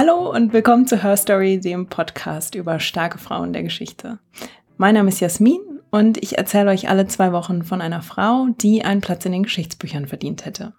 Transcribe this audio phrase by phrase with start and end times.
[0.00, 4.20] Hallo und willkommen zu Her Story, dem Podcast über starke Frauen der Geschichte.
[4.76, 5.58] Mein Name ist Jasmin
[5.90, 9.42] und ich erzähle euch alle zwei Wochen von einer Frau, die einen Platz in den
[9.42, 10.72] Geschichtsbüchern verdient hätte.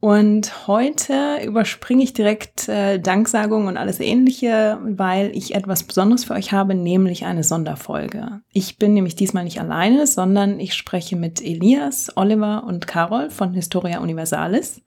[0.00, 6.34] Und heute überspringe ich direkt äh, Danksagung und alles ähnliche, weil ich etwas Besonderes für
[6.34, 8.42] euch habe, nämlich eine Sonderfolge.
[8.52, 13.54] Ich bin nämlich diesmal nicht alleine, sondern ich spreche mit Elias, Oliver und Carol von
[13.54, 14.82] Historia Universalis.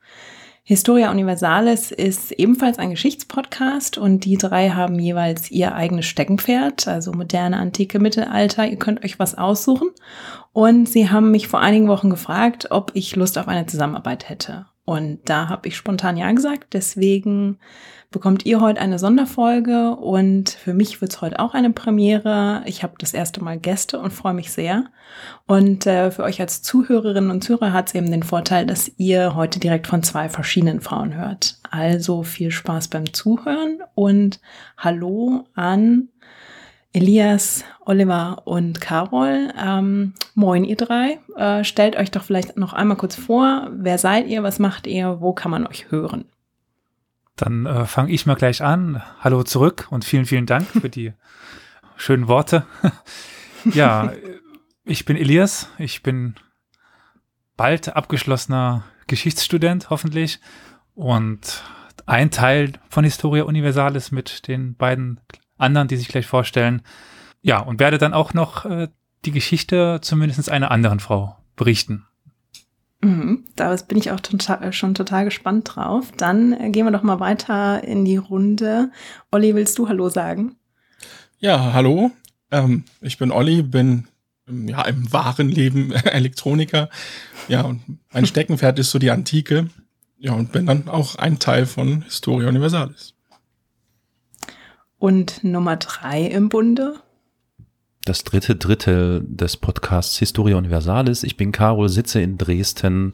[0.70, 7.12] Historia Universalis ist ebenfalls ein Geschichtspodcast und die drei haben jeweils ihr eigenes Steckenpferd, also
[7.12, 8.68] moderne, antike, Mittelalter.
[8.68, 9.90] Ihr könnt euch was aussuchen.
[10.54, 14.68] Und sie haben mich vor einigen Wochen gefragt, ob ich Lust auf eine Zusammenarbeit hätte.
[14.86, 16.68] Und da habe ich spontan ja gesagt.
[16.74, 17.58] Deswegen
[18.12, 22.64] bekommt ihr heute eine Sonderfolge und für mich wird es heute auch eine Premiere.
[22.66, 24.86] Ich habe das erste Mal Gäste und freue mich sehr.
[25.46, 29.36] Und äh, für euch als Zuhörerinnen und Zuhörer hat es eben den Vorteil, dass ihr
[29.36, 31.60] heute direkt von zwei verschiedenen Frauen hört.
[31.70, 34.40] Also viel Spaß beim Zuhören und
[34.78, 36.10] hallo an
[36.92, 39.54] Elias, Oliver und Carol.
[39.64, 41.20] Ähm, moin, ihr drei.
[41.36, 43.70] Äh, stellt euch doch vielleicht noch einmal kurz vor.
[43.72, 44.42] Wer seid ihr?
[44.42, 45.22] Was macht ihr?
[45.22, 46.26] Wo kann man euch hören?
[47.40, 49.02] Dann äh, fange ich mal gleich an.
[49.22, 51.14] Hallo zurück und vielen, vielen Dank für die
[51.96, 52.66] schönen Worte.
[53.64, 54.12] ja,
[54.84, 55.70] ich bin Elias.
[55.78, 56.36] Ich bin
[57.56, 60.42] bald abgeschlossener Geschichtsstudent, hoffentlich.
[60.96, 61.64] Und
[62.06, 65.22] ein Teil von Historia Universalis mit den beiden
[65.58, 66.82] anderen, die sich gleich vorstellen.
[67.42, 68.90] Ja, und werde dann auch noch äh,
[69.24, 72.06] die Geschichte zumindest einer anderen Frau berichten.
[73.02, 76.12] Mhm, da bin ich auch total, äh, schon total gespannt drauf.
[76.18, 78.92] Dann äh, gehen wir doch mal weiter in die Runde.
[79.32, 80.58] Olli, willst du Hallo sagen?
[81.38, 82.12] Ja, hallo.
[82.52, 84.08] Ähm, ich bin Olli, bin
[84.48, 86.90] ähm, ja im wahren Leben Elektroniker.
[87.48, 89.70] Ja, und mein Steckenpferd ist so die Antike.
[90.18, 93.14] Ja, und bin dann auch ein Teil von Historia Universalis.
[94.98, 97.00] Und Nummer drei im Bunde?
[98.06, 101.24] Das dritte Drittel des Podcasts Historia Universalis.
[101.24, 103.14] Ich bin Carol, sitze in Dresden,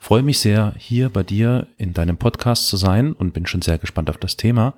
[0.00, 3.78] freue mich sehr, hier bei dir in deinem Podcast zu sein und bin schon sehr
[3.78, 4.74] gespannt auf das Thema.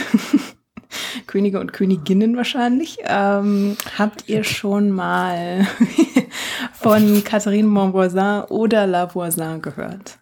[1.27, 2.99] Könige und Königinnen wahrscheinlich.
[3.05, 5.67] Ähm, habt ihr schon mal
[6.73, 10.19] von Catherine Montvoisin oder La Voisin gehört?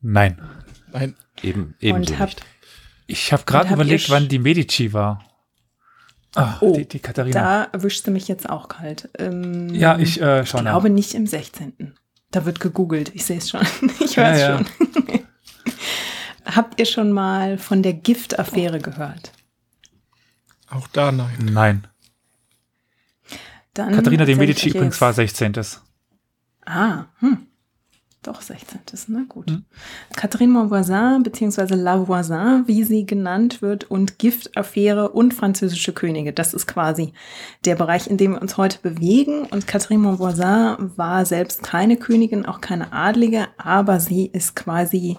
[0.00, 0.40] Nein.
[0.92, 1.14] Nein.
[1.42, 2.46] Eben, eben und habt, nicht.
[3.06, 5.24] Ich habe gerade überlegt, wann die Medici war.
[6.34, 7.40] Ah, oh, die, die Katharina.
[7.40, 9.08] Da erwischte mich jetzt auch kalt.
[9.18, 11.94] Ähm, ja, ich äh, schaue Ich glaube nicht im 16.
[12.30, 13.14] Da wird gegoogelt.
[13.14, 13.62] Ich sehe es schon.
[14.00, 14.58] ich weiß ja, ja.
[14.58, 14.66] schon.
[16.44, 19.32] Habt ihr schon mal von der Giftaffäre gehört?
[20.76, 21.36] Auch da nein.
[21.40, 21.86] Nein.
[23.74, 25.54] Dann Katharina de Medici übrigens war 16.
[26.64, 27.46] Ah, hm.
[28.26, 28.80] Doch, 16.
[29.06, 29.48] Na gut.
[29.48, 29.64] Hm.
[30.16, 36.32] Catherine Montvoisin, beziehungsweise La Voisin, wie sie genannt wird, und Giftaffäre und französische Könige.
[36.32, 37.12] Das ist quasi
[37.64, 39.44] der Bereich, in dem wir uns heute bewegen.
[39.44, 45.18] Und Catherine Montvoisin war selbst keine Königin, auch keine Adlige, aber sie ist quasi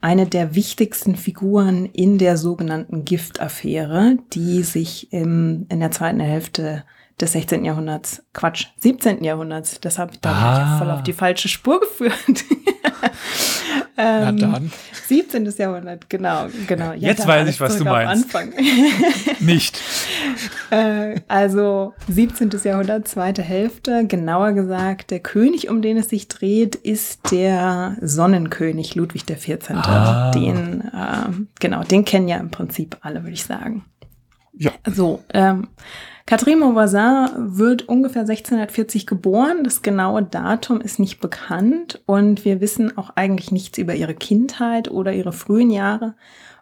[0.00, 6.82] eine der wichtigsten Figuren in der sogenannten Giftaffäre, die sich im, in der zweiten Hälfte
[7.20, 7.64] des 16.
[7.64, 9.24] Jahrhunderts, Quatsch, 17.
[9.24, 10.78] Jahrhunderts, das habe ich da Ah.
[10.78, 12.14] voll auf die falsche Spur geführt.
[13.96, 14.72] Na ähm, dann.
[15.08, 15.52] 17.
[15.58, 16.92] Jahrhundert, genau, genau.
[16.92, 18.24] Ja, Jetzt weiß ich, was du meinst.
[18.24, 18.52] Anfang.
[19.40, 19.80] Nicht.
[20.70, 22.50] Äh, also 17.
[22.62, 24.06] Jahrhundert, zweite Hälfte.
[24.06, 29.70] Genauer gesagt, der König, um den es sich dreht, ist der Sonnenkönig Ludwig XIV.
[29.72, 30.30] Ah.
[30.30, 33.84] Den, ähm, genau, den kennen ja im Prinzip alle, würde ich sagen.
[34.56, 34.70] Ja.
[34.86, 35.68] So, ähm,
[36.28, 39.64] Catherine Montvoisin wird ungefähr 1640 geboren.
[39.64, 44.90] Das genaue Datum ist nicht bekannt und wir wissen auch eigentlich nichts über ihre Kindheit
[44.90, 46.16] oder ihre frühen Jahre,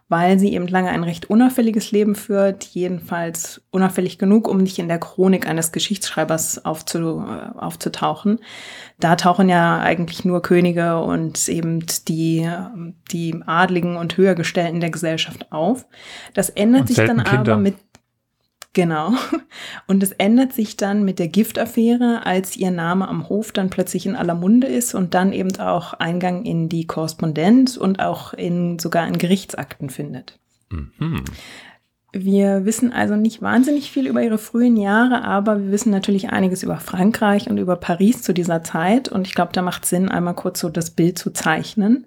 [0.07, 4.87] weil sie eben lange ein recht unauffälliges Leben führt, jedenfalls unauffällig genug, um nicht in
[4.87, 8.39] der Chronik eines Geschichtsschreibers aufzu, äh, aufzutauchen.
[9.01, 12.49] Da tauchen ja eigentlich nur Könige und eben die,
[13.11, 15.85] die Adligen und Höhergestellten der Gesellschaft auf.
[16.33, 17.51] Das ändert sich dann Kinder.
[17.51, 17.75] aber mit
[18.77, 19.13] Genau.
[19.87, 24.05] Und es ändert sich dann mit der Giftaffäre, als ihr Name am Hof dann plötzlich
[24.05, 28.77] in aller Munde ist und dann eben auch Eingang in die Korrespondenz und auch in
[28.77, 30.37] sogar in Gerichtsakten findet.
[30.69, 31.25] Mhm.
[32.13, 36.61] Wir wissen also nicht wahnsinnig viel über ihre frühen Jahre, aber wir wissen natürlich einiges
[36.61, 39.09] über Frankreich und über Paris zu dieser Zeit.
[39.09, 42.05] Und ich glaube, da macht Sinn, einmal kurz so das Bild zu zeichnen.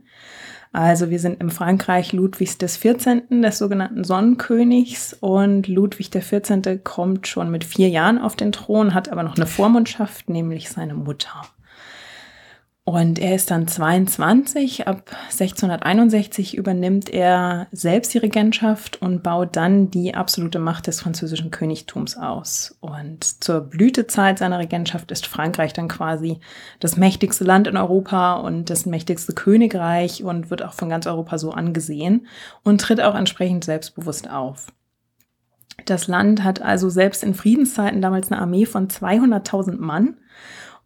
[0.72, 5.14] Also wir sind im Frankreich Ludwigs des 14., des sogenannten Sonnenkönigs.
[5.14, 6.84] Und Ludwig der 14.
[6.84, 10.94] kommt schon mit vier Jahren auf den Thron, hat aber noch eine Vormundschaft, nämlich seine
[10.94, 11.42] Mutter.
[12.84, 14.88] Und er ist dann 22.
[14.88, 21.50] Ab 1661 übernimmt er selbst die Regentschaft und baut dann die absolute Macht des französischen
[21.50, 22.76] Königtums aus.
[22.80, 26.40] Und zur Blütezeit seiner Regentschaft ist Frankreich dann quasi
[26.80, 31.38] das mächtigste Land in Europa und das mächtigste Königreich und wird auch von ganz Europa
[31.38, 32.26] so angesehen
[32.64, 34.68] und tritt auch entsprechend selbstbewusst auf.
[35.84, 40.16] Das Land hat also selbst in Friedenszeiten damals eine Armee von 200.000 Mann.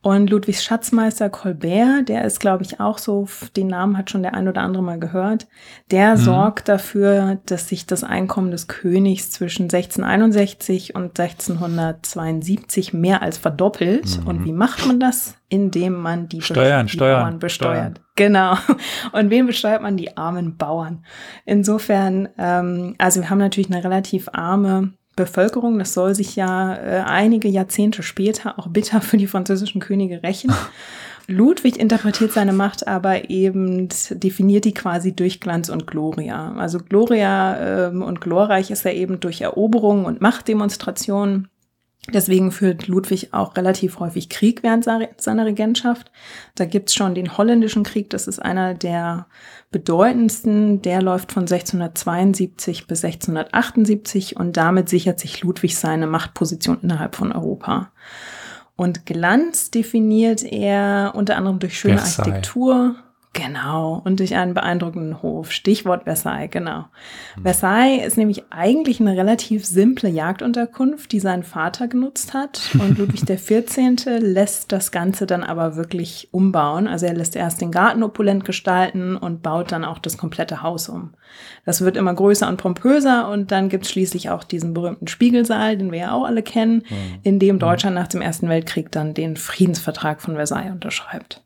[0.05, 4.35] Und Ludwigs Schatzmeister Colbert, der ist, glaube ich, auch so, den Namen hat schon der
[4.35, 5.47] ein oder andere mal gehört,
[5.91, 6.17] der Mhm.
[6.19, 14.21] sorgt dafür, dass sich das Einkommen des Königs zwischen 1661 und 1672 mehr als verdoppelt.
[14.21, 14.27] Mhm.
[14.27, 15.39] Und wie macht man das?
[15.49, 18.01] Indem man die, Steuern, die Steuern, Bauern besteuert.
[18.15, 18.59] Genau.
[19.13, 19.97] Und wen besteuert man?
[19.97, 21.05] Die armen Bauern.
[21.47, 25.79] Insofern, ähm, also wir haben natürlich eine relativ arme Bevölkerung.
[25.79, 30.53] Das soll sich ja äh, einige Jahrzehnte später auch bitter für die französischen Könige rächen.
[31.27, 36.55] Ludwig interpretiert seine Macht aber eben, definiert die quasi durch Glanz und Gloria.
[36.57, 41.49] Also Gloria ähm, und glorreich ist er eben durch Eroberungen und Machtdemonstrationen.
[42.13, 46.13] Deswegen führt Ludwig auch relativ häufig Krieg während se- seiner Regentschaft.
[46.55, 49.27] Da gibt's schon den holländischen Krieg, das ist einer der
[49.71, 50.83] bedeutendsten.
[50.83, 57.33] Der läuft von 1672 bis 1678 und damit sichert sich Ludwig seine Machtposition innerhalb von
[57.33, 57.91] Europa.
[58.77, 62.19] Und Glanz definiert er unter anderem durch schöne Versailles.
[62.29, 62.97] Architektur.
[63.35, 65.51] Genau, und durch einen beeindruckenden Hof.
[65.51, 66.85] Stichwort Versailles, genau.
[67.43, 72.71] Versailles ist nämlich eigentlich eine relativ simple Jagdunterkunft, die sein Vater genutzt hat.
[72.75, 74.21] Und Ludwig XIV.
[74.21, 76.87] lässt das Ganze dann aber wirklich umbauen.
[76.87, 80.89] Also er lässt erst den Garten opulent gestalten und baut dann auch das komplette Haus
[80.89, 81.15] um.
[81.65, 85.77] Das wird immer größer und pompöser und dann gibt es schließlich auch diesen berühmten Spiegelsaal,
[85.77, 86.85] den wir ja auch alle kennen,
[87.25, 91.44] in dem Deutschland nach dem Ersten Weltkrieg dann den Friedensvertrag von Versailles unterschreibt.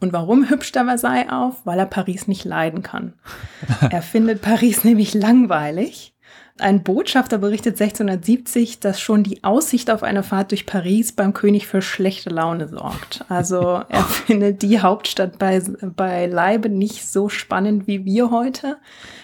[0.00, 1.64] Und warum hübscht er Versailles auf?
[1.64, 3.14] Weil er Paris nicht leiden kann.
[3.90, 6.14] Er findet Paris nämlich langweilig.
[6.60, 11.66] Ein Botschafter berichtet 1670, dass schon die Aussicht auf eine Fahrt durch Paris beim König
[11.66, 13.24] für schlechte Laune sorgt.
[13.28, 15.62] Also er findet die Hauptstadt bei,
[15.96, 18.76] bei Leibe nicht so spannend wie wir heute.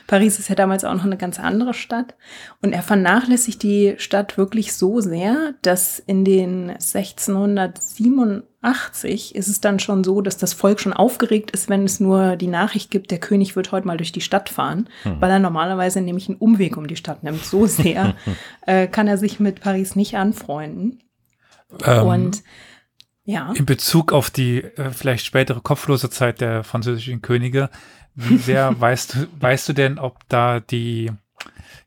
[0.06, 2.14] Paris ist ja damals auch noch eine ganz andere Stadt.
[2.62, 8.42] Und er vernachlässigt die Stadt wirklich so sehr, dass in den 1687
[9.34, 12.48] ist es dann schon so, dass das Volk schon aufgeregt ist, wenn es nur die
[12.48, 16.28] Nachricht gibt, der König wird heute mal durch die Stadt fahren, weil er normalerweise nämlich
[16.28, 17.44] einen Umweg um die Stadt nimmt.
[17.44, 18.14] So sehr
[18.66, 21.00] äh, kann er sich mit Paris nicht anfreunden.
[21.84, 22.42] Ähm, Und
[23.24, 23.52] Ja.
[23.54, 27.70] In Bezug auf die äh, vielleicht spätere kopflose Zeit der französischen Könige,
[28.14, 31.10] wie sehr weißt du, weißt du denn, ob da die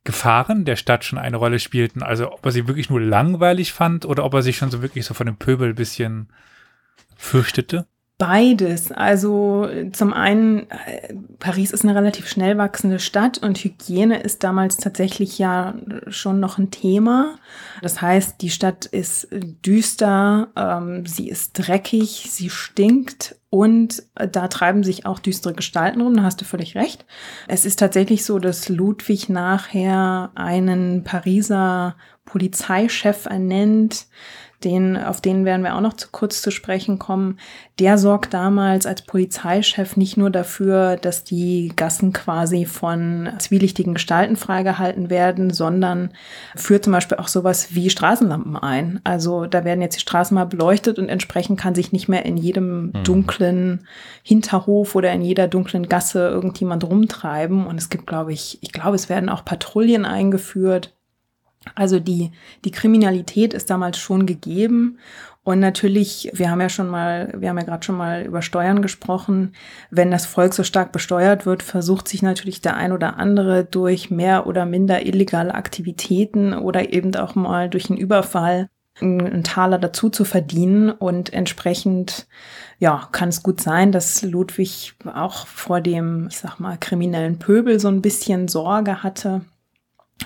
[0.04, 2.04] Gefahren der Stadt schon eine Rolle spielten?
[2.04, 5.06] Also ob er sie wirklich nur langweilig fand oder ob er sich schon so wirklich
[5.06, 6.30] so von dem Pöbel ein bisschen
[7.20, 7.86] fürchtete?
[8.18, 8.92] Beides.
[8.92, 14.76] Also zum einen, äh, Paris ist eine relativ schnell wachsende Stadt und Hygiene ist damals
[14.76, 15.76] tatsächlich ja
[16.08, 17.38] schon noch ein Thema.
[17.82, 24.84] Das heißt, die Stadt ist düster, ähm, sie ist dreckig, sie stinkt und da treiben
[24.84, 27.06] sich auch düstere Gestalten rum, da hast du völlig recht.
[27.48, 31.96] Es ist tatsächlich so, dass Ludwig nachher einen Pariser
[32.26, 34.08] Polizeichef ernennt,
[34.64, 37.38] den, auf den werden wir auch noch zu kurz zu sprechen kommen,
[37.80, 44.36] der sorgt damals als Polizeichef nicht nur dafür, dass die Gassen quasi von zwielichtigen Gestalten
[44.36, 46.12] freigehalten werden, sondern
[46.56, 49.00] führt zum Beispiel auch sowas wie Straßenlampen ein.
[49.06, 52.36] Also da werden jetzt die Straßen mal beleuchtet und entsprechend kann sich nicht mehr in
[52.36, 53.04] jedem mhm.
[53.06, 53.88] dunklen
[54.24, 57.66] Hinterhof oder in jeder dunklen Gasse irgendjemand rumtreiben.
[57.66, 60.94] Und es gibt, glaube ich, ich glaube, es werden auch Patrouillen eingeführt
[61.76, 62.32] also die,
[62.64, 65.00] die Kriminalität ist damals schon gegeben.
[65.44, 68.82] Und natürlich, wir haben ja schon mal, wir haben ja gerade schon mal über Steuern
[68.82, 69.54] gesprochen.
[69.90, 74.12] Wenn das Volk so stark besteuert wird, versucht sich natürlich der ein oder andere durch
[74.12, 78.70] mehr oder minder illegale Aktivitäten oder eben auch mal durch einen Überfall
[79.02, 80.92] einen Taler dazu zu verdienen.
[80.92, 82.28] Und entsprechend,
[82.80, 87.80] ja, kann es gut sein, dass Ludwig auch vor dem, ich sag mal, kriminellen Pöbel
[87.80, 89.42] so ein bisschen Sorge hatte.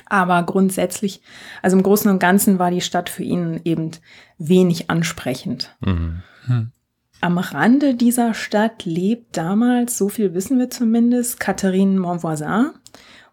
[0.06, 1.22] Aber grundsätzlich,
[1.62, 3.92] also im Großen und Ganzen war die Stadt für ihn eben
[4.38, 5.76] wenig ansprechend.
[5.82, 6.24] Mhm.
[6.46, 6.72] Hm.
[7.22, 12.72] Am Rande dieser Stadt lebt damals, so viel wissen wir zumindest, Catherine Montvoisin.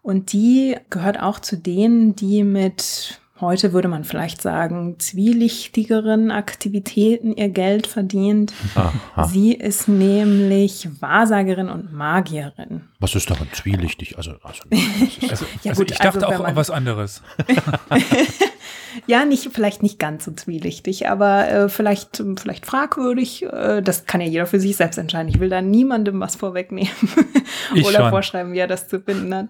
[0.01, 7.35] Und die gehört auch zu denen, die mit heute würde man vielleicht sagen, zwielichtigeren Aktivitäten
[7.35, 8.53] ihr Geld verdient.
[8.75, 9.25] Aha.
[9.25, 12.83] Sie ist nämlich Wahrsagerin und Magierin.
[13.01, 14.17] Was ist daran zwielichtig?
[14.17, 14.61] Also, also,
[15.29, 17.23] also, ja, also gut, ich dachte also, auch an was anderes.
[19.07, 23.43] ja, nicht, vielleicht nicht ganz so zwielichtig, aber äh, vielleicht, vielleicht fragwürdig.
[23.43, 25.29] Äh, das kann ja jeder für sich selbst entscheiden.
[25.29, 26.91] Ich will da niemandem was vorwegnehmen
[27.71, 28.09] oder schon.
[28.11, 29.47] vorschreiben, wie er das zu finden hat.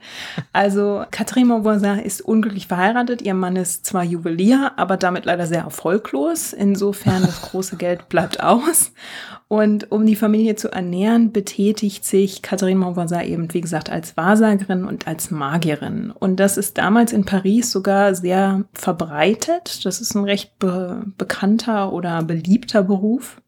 [0.53, 3.21] Also, Catherine Montvoisin ist unglücklich verheiratet.
[3.21, 6.53] Ihr Mann ist zwar Juwelier, aber damit leider sehr erfolglos.
[6.53, 8.93] Insofern, das große Geld bleibt aus.
[9.51, 14.85] Und um die Familie zu ernähren, betätigt sich Catherine Montvoisin eben, wie gesagt, als Wahrsagerin
[14.85, 16.09] und als Magierin.
[16.11, 19.85] Und das ist damals in Paris sogar sehr verbreitet.
[19.85, 23.41] Das ist ein recht be bekannter oder beliebter Beruf.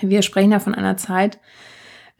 [0.00, 1.38] Wir sprechen ja von einer Zeit,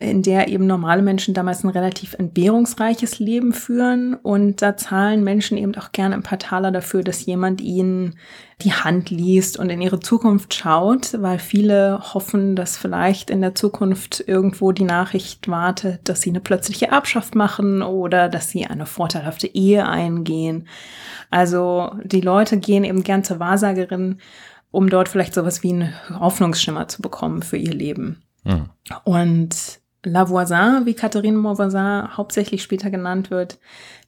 [0.00, 4.14] in der eben normale Menschen damals ein relativ entbehrungsreiches Leben führen.
[4.14, 8.16] Und da zahlen Menschen eben auch gerne ein paar Taler dafür, dass jemand ihnen
[8.62, 13.54] die Hand liest und in ihre Zukunft schaut, weil viele hoffen, dass vielleicht in der
[13.54, 18.86] Zukunft irgendwo die Nachricht wartet, dass sie eine plötzliche Erbschaft machen oder dass sie eine
[18.86, 20.66] vorteilhafte Ehe eingehen.
[21.30, 24.18] Also die Leute gehen eben gern zur Wahrsagerin,
[24.70, 28.22] um dort vielleicht sowas wie einen Hoffnungsschimmer zu bekommen für ihr Leben.
[28.44, 28.70] Mhm.
[29.04, 33.58] Und Lavoisin, wie Catherine Montvoisin hauptsächlich später genannt wird,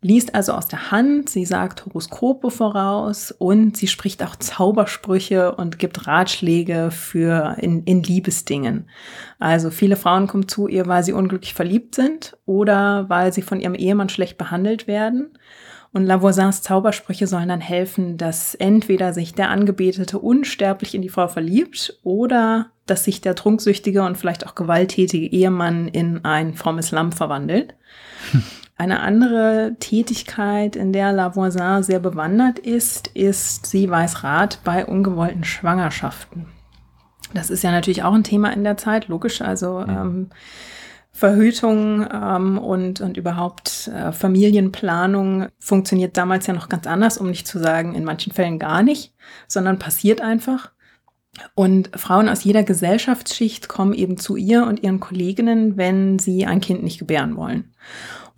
[0.00, 5.78] liest also aus der Hand, sie sagt Horoskope voraus und sie spricht auch Zaubersprüche und
[5.78, 8.88] gibt Ratschläge für in, in Liebesdingen.
[9.38, 13.61] Also viele Frauen kommen zu ihr, weil sie unglücklich verliebt sind oder weil sie von
[13.61, 15.37] ihrem Ehemann schlecht behandelt werden.
[15.92, 21.28] Und Lavoisins Zaubersprüche sollen dann helfen, dass entweder sich der Angebetete unsterblich in die Frau
[21.28, 27.12] verliebt oder dass sich der trunksüchtige und vielleicht auch gewalttätige Ehemann in ein frommes Lamm
[27.12, 27.75] verwandelt.
[28.30, 28.42] Hm.
[28.78, 35.44] Eine andere Tätigkeit, in der Lavoisin sehr bewandert ist, ist, sie weiß Rat bei ungewollten
[35.44, 36.46] Schwangerschaften.
[37.32, 39.40] Das ist ja natürlich auch ein Thema in der Zeit, logisch.
[39.40, 40.30] Also ähm,
[41.12, 47.47] Verhütung ähm, und, und überhaupt äh, Familienplanung funktioniert damals ja noch ganz anders, um nicht
[47.47, 49.14] zu sagen, in manchen Fällen gar nicht,
[49.47, 50.73] sondern passiert einfach.
[51.54, 56.61] Und Frauen aus jeder Gesellschaftsschicht kommen eben zu ihr und ihren Kolleginnen, wenn sie ein
[56.61, 57.73] Kind nicht gebären wollen.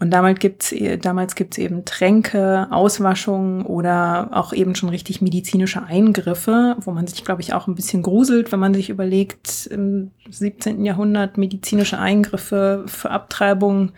[0.05, 5.83] Und damals gibt's äh, damals gibt's eben Tränke, Auswaschungen oder auch eben schon richtig medizinische
[5.83, 10.11] Eingriffe, wo man sich, glaube ich, auch ein bisschen gruselt, wenn man sich überlegt, im
[10.29, 10.85] 17.
[10.85, 13.93] Jahrhundert medizinische Eingriffe für Abtreibung.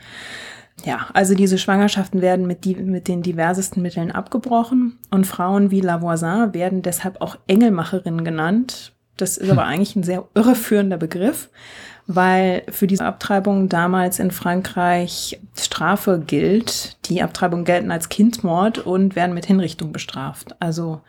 [0.84, 5.80] Ja, also diese Schwangerschaften werden mit, die, mit den diversesten Mitteln abgebrochen und Frauen wie
[5.80, 8.92] Lavoisin werden deshalb auch Engelmacherinnen genannt.
[9.16, 11.50] Das ist aber eigentlich ein sehr irreführender Begriff,
[12.06, 16.96] weil für diese Abtreibung damals in Frankreich Strafe gilt.
[17.08, 20.54] Die Abtreibungen gelten als Kindmord und werden mit Hinrichtung bestraft.
[20.60, 21.00] Also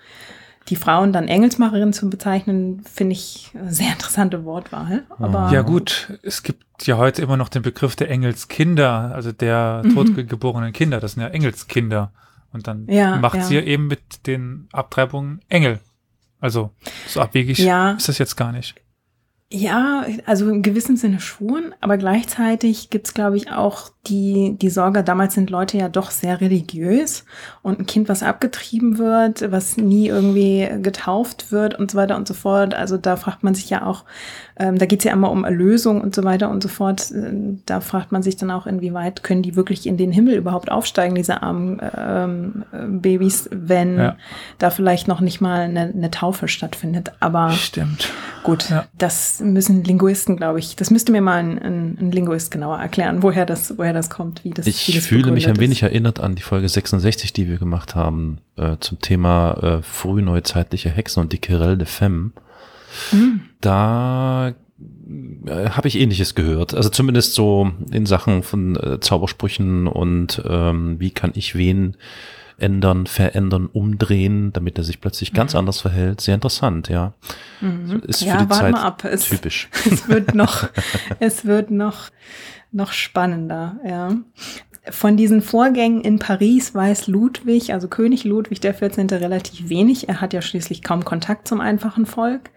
[0.69, 5.03] Die Frauen dann Engelsmacherin zu bezeichnen, finde ich eine sehr interessante Wortwahl.
[5.17, 9.81] Aber Ja gut, es gibt ja heute immer noch den Begriff der Engelskinder, also der
[9.85, 9.93] Mhm.
[9.93, 12.11] totgeborenen Kinder, das sind ja Engelskinder.
[12.51, 13.43] Und dann Ja, macht ja.
[13.43, 15.79] sie ja eben mit den Abtreibungen Engel.
[16.41, 16.71] Also
[17.07, 17.91] so abwegig Ja.
[17.91, 18.75] ist das jetzt gar nicht.
[19.49, 25.05] Ja, also im gewissen Sinne schon, aber gleichzeitig gibt's, glaube ich, auch die, die Sorge,
[25.05, 27.23] damals sind Leute ja doch sehr religiös
[27.61, 32.27] und ein Kind, was abgetrieben wird, was nie irgendwie getauft wird und so weiter und
[32.27, 32.73] so fort.
[32.73, 34.03] Also da fragt man sich ja auch,
[34.59, 37.11] ähm, da geht's ja immer um Erlösung und so weiter und so fort.
[37.13, 40.71] Ähm, Da fragt man sich dann auch, inwieweit können die wirklich in den Himmel überhaupt
[40.71, 44.15] aufsteigen, diese armen ähm, äh, Babys, wenn Ja.
[44.57, 47.11] da vielleicht noch nicht mal eine, eine Taufe stattfindet.
[47.19, 48.11] Aber Stimmt.
[48.43, 48.85] Gut, Ja.
[48.97, 53.21] das müssen Linguisten, glaube ich, das müsste mir mal ein, ein, ein Linguist genauer erklären,
[53.23, 55.77] woher das, woher das kommt, wie das wie Ich das fühle mich ein begründet wenig
[55.83, 55.89] ist.
[55.89, 61.21] erinnert an die Folge 66, die wir gemacht haben, äh, zum Thema äh, frühneuzeitliche Hexen
[61.21, 62.31] und die Querelle de Femme.
[63.11, 63.41] Hm.
[63.61, 64.53] Da
[65.45, 66.73] äh, habe ich ähnliches gehört.
[66.73, 71.97] Also zumindest so in Sachen von äh, Zaubersprüchen und ähm, wie kann ich wen
[72.59, 76.21] ändern, verändern, umdrehen, damit er sich plötzlich ganz anders verhält.
[76.21, 77.13] Sehr interessant, ja.
[77.61, 78.01] Mhm.
[78.07, 79.03] Ist für ja, die warte Zeit mal ab.
[79.03, 79.69] Es, typisch.
[79.85, 80.67] es wird noch,
[81.19, 82.09] es wird noch,
[82.71, 84.15] noch spannender, ja.
[84.89, 89.07] Von diesen Vorgängen in Paris weiß Ludwig, also König Ludwig der 14.
[89.09, 90.07] relativ wenig.
[90.07, 92.49] Er hat ja schließlich kaum Kontakt zum einfachen Volk.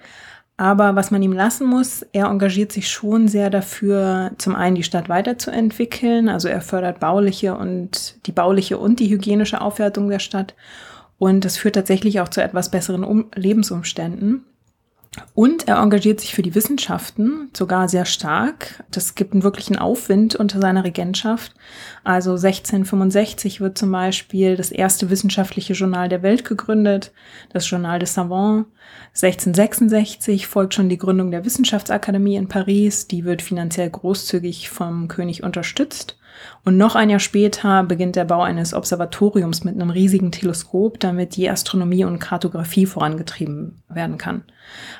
[0.60, 4.82] Aber was man ihm lassen muss, er engagiert sich schon sehr dafür, zum einen die
[4.82, 6.28] Stadt weiterzuentwickeln.
[6.28, 10.54] Also er fördert bauliche und die bauliche und die hygienische Aufwertung der Stadt.
[11.16, 14.44] Und das führt tatsächlich auch zu etwas besseren um Lebensumständen.
[15.34, 18.84] Und er engagiert sich für die Wissenschaften, sogar sehr stark.
[18.92, 21.52] Das gibt einen wirklichen Aufwind unter seiner Regentschaft.
[22.04, 27.12] Also 1665 wird zum Beispiel das erste wissenschaftliche Journal der Welt gegründet,
[27.52, 28.68] das Journal des Savants.
[29.14, 33.08] 1666 folgt schon die Gründung der Wissenschaftsakademie in Paris.
[33.08, 36.19] Die wird finanziell großzügig vom König unterstützt.
[36.64, 41.36] Und noch ein Jahr später beginnt der Bau eines Observatoriums mit einem riesigen Teleskop, damit
[41.36, 44.44] die Astronomie und Kartografie vorangetrieben werden kann.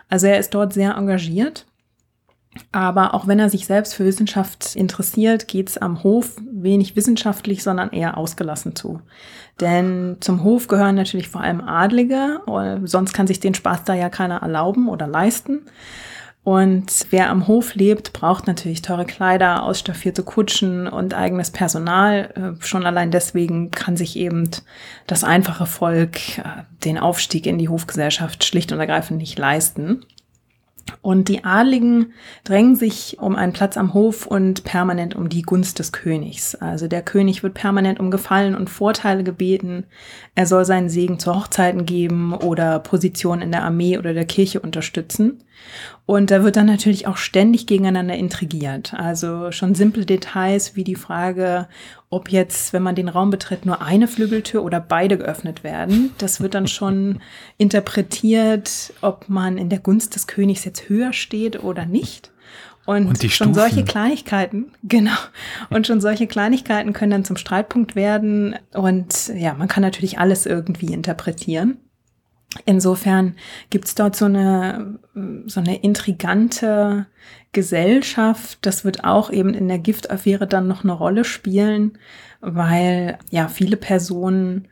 [0.09, 1.67] Also er ist dort sehr engagiert.
[2.73, 7.63] Aber auch wenn er sich selbst für Wissenschaft interessiert, geht es am Hof wenig wissenschaftlich,
[7.63, 9.01] sondern eher ausgelassen zu.
[9.61, 13.95] Denn zum Hof gehören natürlich vor allem Adlige, äh, sonst kann sich den Spaß da
[13.95, 15.61] ja keiner erlauben oder leisten.
[16.43, 22.57] Und wer am Hof lebt, braucht natürlich teure Kleider, ausstaffierte Kutschen und eigenes Personal.
[22.61, 24.49] Äh, Schon allein deswegen kann sich eben
[25.07, 26.43] das einfache Volk äh,
[26.85, 30.07] den Aufstieg in die Hofgesellschaft schlicht und ergreifend nicht leisten.
[31.03, 32.13] Und die Adligen
[32.45, 36.55] drängen sich um einen Platz am Hof und permanent um die Gunst des Königs.
[36.55, 39.85] Also der König wird permanent um Gefallen und Vorteile gebeten.
[40.35, 44.61] Er soll seinen Segen zu Hochzeiten geben oder Positionen in der Armee oder der Kirche
[44.61, 45.43] unterstützen.
[46.11, 48.95] Und da wird dann natürlich auch ständig gegeneinander intrigiert.
[48.95, 51.69] Also schon simple Details wie die Frage,
[52.09, 56.11] ob jetzt, wenn man den Raum betritt, nur eine Flügeltür oder beide geöffnet werden.
[56.19, 57.21] Das wird dann schon
[57.59, 62.33] interpretiert, ob man in der Gunst des Königs jetzt höher steht oder nicht.
[62.87, 63.87] Und, Und schon solche Stufen.
[63.87, 65.17] Kleinigkeiten, genau.
[65.69, 68.57] Und schon solche Kleinigkeiten können dann zum Streitpunkt werden.
[68.75, 71.79] Und ja, man kann natürlich alles irgendwie interpretieren.
[72.65, 73.37] Insofern
[73.71, 74.99] gibt's dort so eine,
[75.47, 77.07] so eine intrigante
[77.53, 78.59] Gesellschaft.
[78.63, 81.99] Das wird auch eben in der Giftaffäre dann noch eine Rolle spielen,
[82.41, 84.69] weil ja viele Personen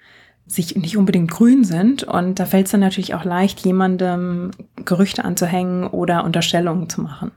[0.46, 2.02] sich nicht unbedingt grün sind.
[2.02, 4.50] Und da fällt es dann natürlich auch leicht, jemandem
[4.84, 7.30] Gerüchte anzuhängen oder Unterstellungen zu machen.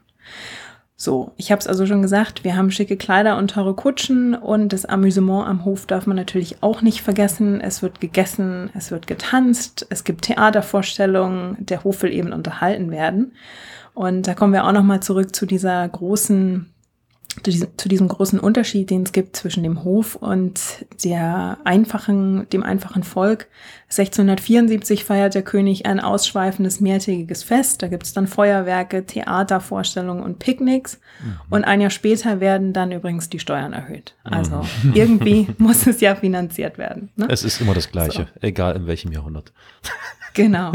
[1.04, 4.72] So, ich habe es also schon gesagt, wir haben schicke Kleider und teure Kutschen und
[4.72, 7.60] das Amüsement am Hof darf man natürlich auch nicht vergessen.
[7.60, 13.32] Es wird gegessen, es wird getanzt, es gibt Theatervorstellungen, der Hof will eben unterhalten werden.
[13.96, 16.72] Und da kommen wir auch noch mal zurück zu dieser großen
[17.44, 23.04] zu diesem, großen Unterschied, den es gibt zwischen dem Hof und der einfachen, dem einfachen
[23.04, 23.48] Volk.
[23.86, 27.82] 1674 feiert der König ein ausschweifendes mehrtägiges Fest.
[27.82, 31.00] Da gibt es dann Feuerwerke, Theatervorstellungen und Picknicks.
[31.50, 34.16] Und ein Jahr später werden dann übrigens die Steuern erhöht.
[34.24, 37.10] Also irgendwie muss es ja finanziert werden.
[37.16, 37.28] Ne?
[37.30, 39.54] Es ist immer das Gleiche, egal in welchem Jahrhundert.
[40.34, 40.72] Genau.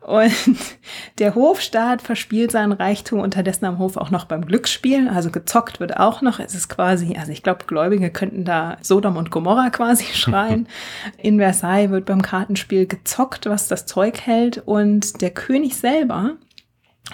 [0.00, 0.32] Und
[1.18, 5.08] der Hofstaat verspielt seinen Reichtum unterdessen am Hof auch noch beim Glücksspiel.
[5.08, 6.40] Also gezockt wird auch noch.
[6.40, 10.66] Es ist quasi, also ich glaube, Gläubige könnten da Sodom und Gomorra quasi schreien.
[11.18, 14.62] In Versailles wird beim Kartenspiel gezockt, was das Zeug hält.
[14.64, 16.36] Und der König selber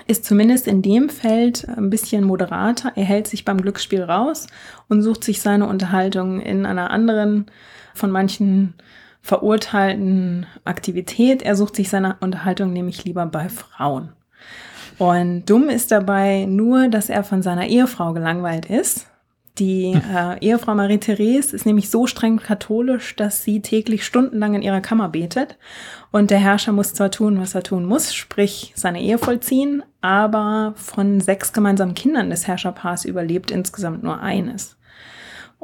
[0.07, 2.93] ist zumindest in dem Feld ein bisschen moderater.
[2.97, 4.49] Er hält sich beim Glücksspiel raus
[4.89, 7.47] und sucht sich seine Unterhaltung in einer anderen,
[7.95, 8.75] von manchen
[9.25, 11.41] verurteilten Aktivität.
[11.43, 14.11] Er sucht sich seine Unterhaltung nämlich lieber bei Frauen.
[14.99, 19.07] Und dumm ist dabei nur, dass er von seiner Ehefrau gelangweilt ist.
[19.59, 24.83] Die äh, Ehefrau Marie-Therese ist nämlich so streng katholisch, dass sie täglich stundenlang in ihrer
[24.83, 25.57] Kammer betet.
[26.13, 30.75] Und der Herrscher muss zwar tun, was er tun muss, sprich seine Ehe vollziehen, aber
[30.77, 34.77] von sechs gemeinsamen Kindern des Herrscherpaars überlebt insgesamt nur eines.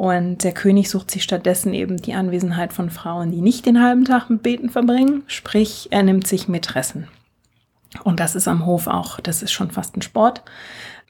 [0.01, 4.07] Und der König sucht sich stattdessen eben die Anwesenheit von Frauen, die nicht den halben
[4.07, 7.07] Tag mit Beten verbringen, sprich er nimmt sich Mätressen.
[8.03, 10.43] Und das ist am Hof auch, das ist schon fast ein Sport.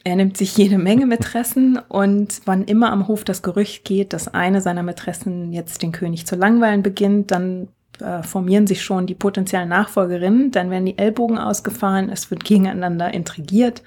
[0.03, 4.27] Er nimmt sich jede Menge Mätressen und wann immer am Hof das Gerücht geht, dass
[4.27, 7.69] eine seiner Mätressen jetzt den König zu langweilen beginnt, dann
[8.01, 13.15] äh, formieren sich schon die potenziellen Nachfolgerinnen, dann werden die Ellbogen ausgefahren, es wird gegeneinander
[13.15, 13.85] intrigiert,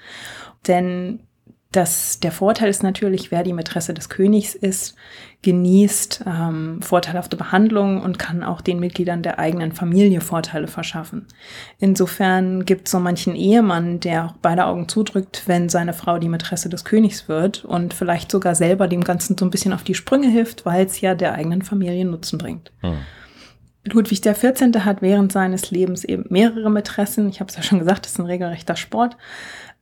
[0.66, 1.20] denn
[1.76, 4.94] das, der Vorteil ist natürlich, wer die Mätresse des Königs ist,
[5.42, 11.26] genießt ähm, vorteilhafte Behandlung und kann auch den Mitgliedern der eigenen Familie Vorteile verschaffen.
[11.78, 16.28] Insofern gibt es so manchen Ehemann, der auch beide Augen zudrückt, wenn seine Frau die
[16.28, 19.94] Mätresse des Königs wird und vielleicht sogar selber dem Ganzen so ein bisschen auf die
[19.94, 22.70] Sprünge hilft, weil es ja der eigenen Familie Nutzen bringt.
[22.80, 22.98] Hm.
[23.86, 24.84] Ludwig XIV.
[24.84, 27.28] hat während seines Lebens eben mehrere Mätressen.
[27.28, 29.16] Ich habe es ja schon gesagt, das ist ein regelrechter Sport.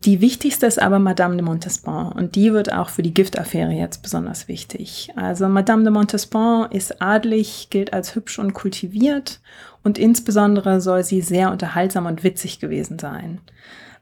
[0.05, 4.03] Die wichtigste ist aber Madame de Montespan und die wird auch für die Giftaffäre jetzt
[4.03, 5.12] besonders wichtig.
[5.15, 9.41] Also Madame de Montespan ist adlig, gilt als hübsch und kultiviert
[9.85, 13.41] und insbesondere soll sie sehr unterhaltsam und witzig gewesen sein.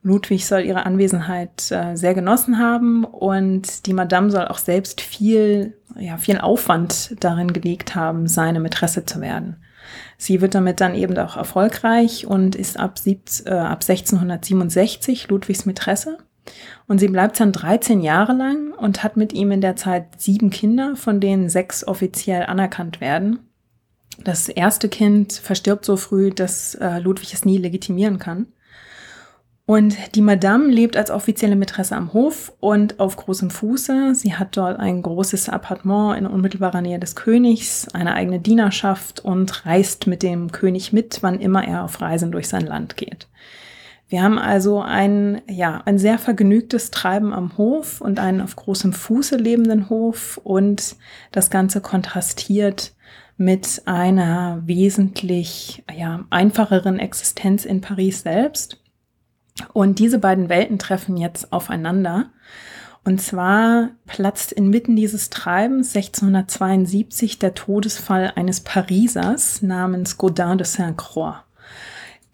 [0.02, 5.76] Ludwig soll ihre Anwesenheit äh, sehr genossen haben und die Madame soll auch selbst viel,
[5.98, 9.56] ja, viel Aufwand darin gelegt haben, seine Mätresse zu werden.
[10.16, 16.18] Sie wird damit dann eben auch erfolgreich und ist ab, äh, ab 1667 Ludwigs Mätresse.
[16.87, 20.50] Und sie bleibt dann 13 Jahre lang und hat mit ihm in der Zeit sieben
[20.50, 23.40] Kinder, von denen sechs offiziell anerkannt werden.
[24.24, 28.46] Das erste Kind verstirbt so früh, dass äh, Ludwig es nie legitimieren kann.
[29.70, 34.16] Und die Madame lebt als offizielle Mätresse am Hof und auf großem Fuße.
[34.16, 39.64] Sie hat dort ein großes Appartement in unmittelbarer Nähe des Königs, eine eigene Dienerschaft und
[39.66, 43.28] reist mit dem König mit, wann immer er auf Reisen durch sein Land geht.
[44.09, 48.92] Wir haben also ein, ja, ein sehr vergnügtes Treiben am Hof und einen auf großem
[48.92, 50.96] Fuße lebenden Hof und
[51.30, 52.92] das Ganze kontrastiert
[53.37, 58.79] mit einer wesentlich, ja, einfacheren Existenz in Paris selbst.
[59.72, 62.30] Und diese beiden Welten treffen jetzt aufeinander.
[63.04, 71.36] Und zwar platzt inmitten dieses Treibens 1672 der Todesfall eines Parisers namens Gaudin de Saint-Croix.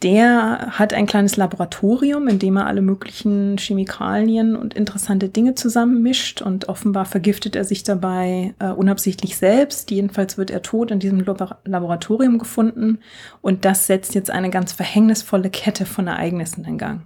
[0.03, 6.43] Der hat ein kleines Laboratorium, in dem er alle möglichen Chemikalien und interessante Dinge zusammenmischt
[6.43, 9.91] und offenbar vergiftet er sich dabei äh, unabsichtlich selbst.
[9.91, 11.25] Jedenfalls wird er tot in diesem
[11.65, 12.99] Laboratorium gefunden
[13.41, 17.01] und das setzt jetzt eine ganz verhängnisvolle Kette von Ereignissen in Gang.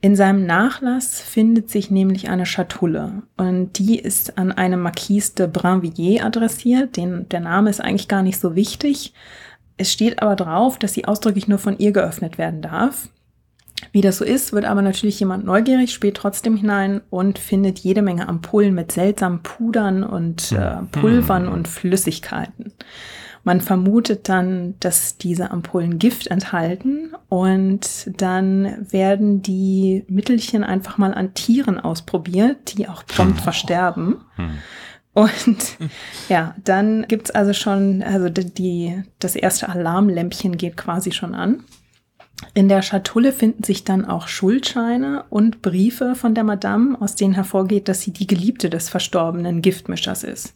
[0.00, 5.46] In seinem Nachlass findet sich nämlich eine Schatulle und die ist an eine Marquise de
[5.46, 6.96] Brinvilliers adressiert.
[6.96, 9.14] Den, der Name ist eigentlich gar nicht so wichtig.
[9.76, 13.08] Es steht aber drauf, dass sie ausdrücklich nur von ihr geöffnet werden darf.
[13.92, 18.02] Wie das so ist, wird aber natürlich jemand neugierig, spielt trotzdem hinein und findet jede
[18.02, 22.72] Menge Ampullen mit seltsamen Pudern und äh, Pulvern und Flüssigkeiten.
[23.42, 31.12] Man vermutet dann, dass diese Ampullen Gift enthalten und dann werden die Mittelchen einfach mal
[31.12, 34.16] an Tieren ausprobiert, die auch prompt versterben.
[35.14, 35.78] Und
[36.28, 41.64] ja, dann gibt's also schon, also die, das erste Alarmlämpchen geht quasi schon an.
[42.52, 47.32] In der Schatulle finden sich dann auch Schuldscheine und Briefe von der Madame, aus denen
[47.32, 50.52] hervorgeht, dass sie die Geliebte des verstorbenen Giftmischers ist.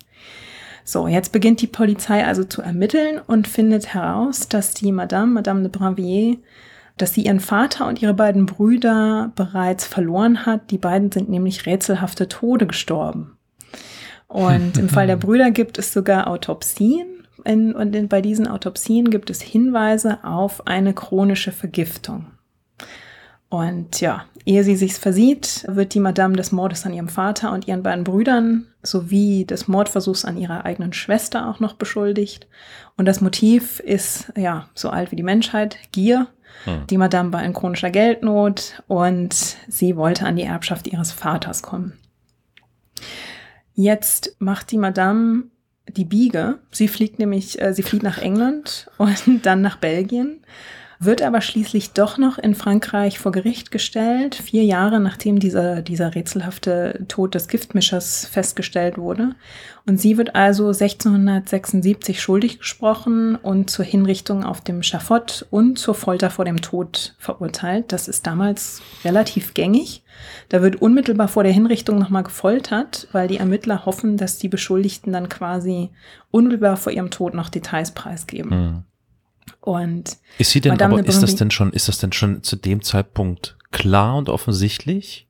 [0.84, 5.62] So, jetzt beginnt die Polizei also zu ermitteln und findet heraus, dass die Madame, Madame
[5.62, 6.38] de Brinvilliers,
[6.96, 10.70] dass sie ihren Vater und ihre beiden Brüder bereits verloren hat.
[10.70, 13.37] Die beiden sind nämlich rätselhafte Tode gestorben.
[14.28, 17.26] Und im Fall der Brüder gibt es sogar Autopsien.
[17.44, 22.26] In, und in, bei diesen Autopsien gibt es Hinweise auf eine chronische Vergiftung.
[23.48, 27.66] Und ja, ehe sie sich's versieht, wird die Madame des Mordes an ihrem Vater und
[27.66, 32.46] ihren beiden Brüdern sowie des Mordversuchs an ihrer eigenen Schwester auch noch beschuldigt.
[32.96, 36.26] Und das Motiv ist ja so alt wie die Menschheit, Gier.
[36.64, 36.86] Hm.
[36.90, 41.94] Die Madame war in chronischer Geldnot und sie wollte an die Erbschaft ihres Vaters kommen.
[43.80, 45.44] Jetzt macht die Madame
[45.86, 46.58] die Biege.
[46.72, 50.40] Sie fliegt nämlich, äh, sie fliegt nach England und dann nach Belgien
[51.00, 56.16] wird aber schließlich doch noch in Frankreich vor Gericht gestellt, vier Jahre nachdem dieser, dieser
[56.16, 59.36] rätselhafte Tod des Giftmischers festgestellt wurde.
[59.86, 65.94] Und sie wird also 1676 schuldig gesprochen und zur Hinrichtung auf dem Schafott und zur
[65.94, 67.92] Folter vor dem Tod verurteilt.
[67.92, 70.02] Das ist damals relativ gängig.
[70.48, 75.12] Da wird unmittelbar vor der Hinrichtung nochmal gefoltert, weil die Ermittler hoffen, dass die Beschuldigten
[75.12, 75.90] dann quasi
[76.32, 78.50] unmittelbar vor ihrem Tod noch Details preisgeben.
[78.50, 78.84] Mhm.
[79.60, 82.56] Und ist sie denn Madame aber, ist das denn schon, ist das denn schon zu
[82.56, 85.26] dem Zeitpunkt klar und offensichtlich,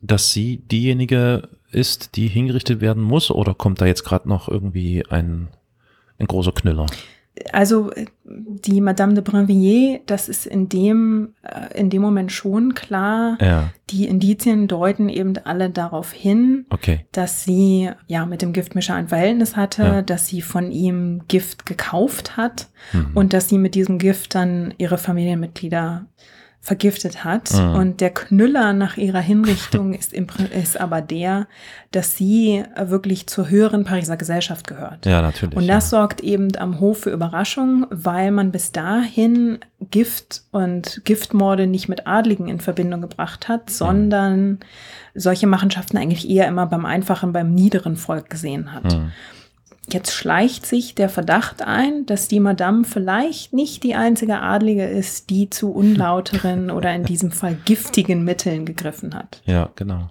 [0.00, 5.04] dass sie diejenige ist, die hingerichtet werden muss, oder kommt da jetzt gerade noch irgendwie
[5.08, 5.48] ein,
[6.18, 6.86] ein großer Knüller?
[7.52, 7.90] Also
[8.24, 13.36] die Madame de Brinvilliers, das ist in dem, äh, in dem Moment schon klar.
[13.40, 13.70] Ja.
[13.90, 17.06] Die Indizien deuten eben alle darauf hin, okay.
[17.12, 20.02] dass sie ja mit dem Giftmischer ein Verhältnis hatte, ja.
[20.02, 23.10] dass sie von ihm Gift gekauft hat mhm.
[23.14, 26.06] und dass sie mit diesem Gift dann ihre Familienmitglieder
[26.64, 27.52] vergiftet hat.
[27.52, 27.74] Mhm.
[27.74, 30.26] Und der Knüller nach ihrer Hinrichtung ist, im,
[30.58, 31.46] ist aber der,
[31.90, 35.04] dass sie wirklich zur höheren Pariser Gesellschaft gehört.
[35.04, 35.54] Ja, natürlich.
[35.54, 35.98] Und das ja.
[35.98, 39.58] sorgt eben am Hof für Überraschung, weil man bis dahin
[39.90, 44.58] Gift und Giftmorde nicht mit Adligen in Verbindung gebracht hat, sondern mhm.
[45.14, 48.84] solche Machenschaften eigentlich eher immer beim einfachen, beim niederen Volk gesehen hat.
[48.84, 49.12] Mhm.
[49.92, 55.28] Jetzt schleicht sich der Verdacht ein, dass die Madame vielleicht nicht die einzige Adlige ist,
[55.30, 59.42] die zu unlauteren oder in diesem Fall giftigen Mitteln gegriffen hat.
[59.44, 60.08] Ja, genau.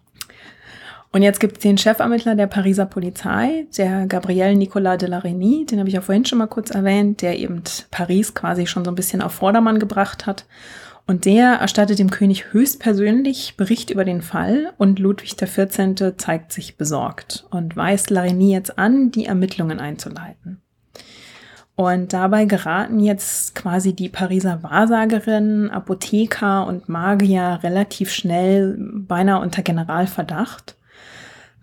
[1.12, 5.65] Und jetzt gibt es den Chefermittler der Pariser Polizei, der Gabriel Nicolas de la Reynie,
[5.65, 8.89] den habe ich auch vorhin schon mal kurz erwähnt, der eben Paris quasi schon so
[8.89, 10.45] ein bisschen auf Vordermann gebracht hat
[11.05, 16.15] und der erstattet dem König höchstpersönlich Bericht über den Fall und Ludwig XIV.
[16.17, 20.61] zeigt sich besorgt und weist Larigny jetzt an, die Ermittlungen einzuleiten.
[21.75, 29.63] Und dabei geraten jetzt quasi die Pariser Wahrsagerin, Apotheker und Magier relativ schnell beinahe unter
[29.63, 30.77] Generalverdacht.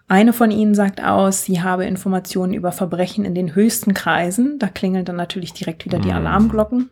[0.08, 4.58] Eine von ihnen sagt aus, sie habe Informationen über Verbrechen in den höchsten Kreisen.
[4.58, 6.16] Da klingeln dann natürlich direkt wieder die mhm.
[6.16, 6.90] Alarmglocken.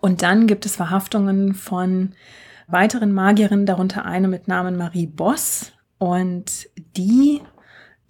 [0.00, 2.12] Und dann gibt es Verhaftungen von
[2.68, 5.72] weiteren Magierinnen, darunter eine mit Namen Marie Boss.
[5.98, 7.40] Und die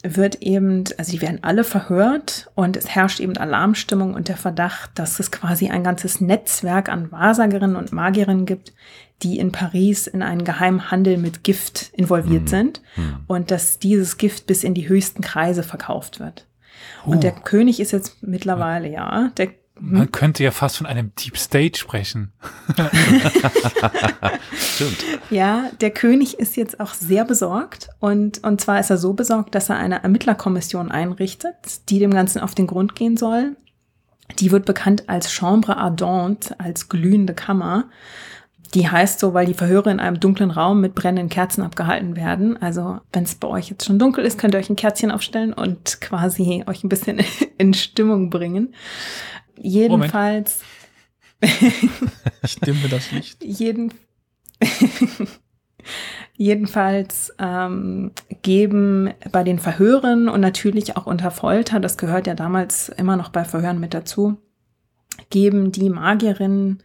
[0.03, 4.91] wird eben, also die werden alle verhört und es herrscht eben Alarmstimmung und der Verdacht,
[4.95, 8.73] dass es quasi ein ganzes Netzwerk an Wahrsagerinnen und Magierinnen gibt,
[9.23, 12.49] die in Paris in einen geheimen Handel mit Gift involviert mhm.
[12.49, 13.21] sind mhm.
[13.27, 16.47] und dass dieses Gift bis in die höchsten Kreise verkauft wird.
[17.07, 17.13] Uh.
[17.13, 20.13] Und der König ist jetzt mittlerweile, ja, der man hm?
[20.13, 22.33] könnte ja fast von einem Deep State sprechen.
[24.57, 25.05] Stimmt.
[25.31, 29.55] Ja, der König ist jetzt auch sehr besorgt und, und zwar ist er so besorgt,
[29.55, 31.55] dass er eine Ermittlerkommission einrichtet,
[31.91, 33.57] die dem Ganzen auf den Grund gehen soll.
[34.39, 37.85] Die wird bekannt als Chambre Ardente, als glühende Kammer.
[38.75, 42.61] Die heißt so, weil die Verhöre in einem dunklen Raum mit brennenden Kerzen abgehalten werden.
[42.61, 45.53] Also, wenn es bei euch jetzt schon dunkel ist, könnt ihr euch ein Kerzchen aufstellen
[45.53, 47.21] und quasi euch ein bisschen
[47.59, 48.75] in Stimmung bringen.
[49.59, 50.61] Jedenfalls.
[51.41, 53.45] ich dimme das Licht.
[53.45, 53.93] Jeden,
[56.37, 62.89] jedenfalls ähm, geben bei den Verhören und natürlich auch unter Folter, das gehört ja damals
[62.89, 64.37] immer noch bei Verhören mit dazu,
[65.31, 66.83] geben die Magierinnen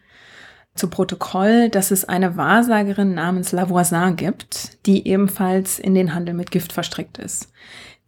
[0.73, 6.51] zu Protokoll, dass es eine Wahrsagerin namens Lavoisin gibt, die ebenfalls in den Handel mit
[6.51, 7.51] Gift verstrickt ist.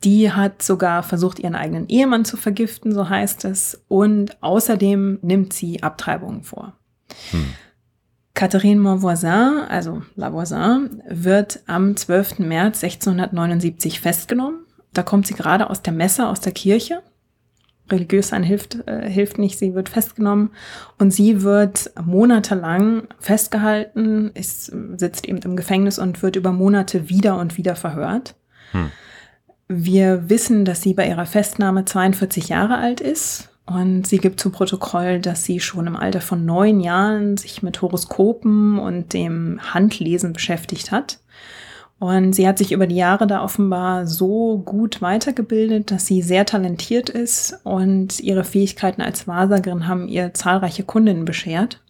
[0.04, 3.84] Die hat sogar versucht, ihren eigenen Ehemann zu vergiften, so heißt es.
[3.88, 6.74] Und außerdem nimmt sie Abtreibungen vor.
[7.32, 7.46] Hm.
[8.34, 12.40] Catherine Monvoisin, also Lavoisin, wird am 12.
[12.40, 14.66] März 1679 festgenommen.
[14.92, 17.02] Da kommt sie gerade aus der Messe, aus der Kirche.
[17.92, 20.52] Religiös sein hilft, äh, hilft nicht, sie wird festgenommen
[21.00, 27.38] und sie wird monatelang festgehalten, ist, sitzt eben im Gefängnis und wird über Monate wieder
[27.38, 28.36] und wieder verhört.
[28.72, 28.92] Hm.
[29.76, 34.52] Wir wissen, dass sie bei ihrer Festnahme 42 Jahre alt ist und sie gibt zu
[34.52, 40.32] Protokoll, dass sie schon im Alter von neun Jahren sich mit Horoskopen und dem Handlesen
[40.32, 41.18] beschäftigt hat.
[41.98, 46.46] Und sie hat sich über die Jahre da offenbar so gut weitergebildet, dass sie sehr
[46.46, 51.82] talentiert ist und ihre Fähigkeiten als Wahrsagerin haben ihr zahlreiche Kundinnen beschert.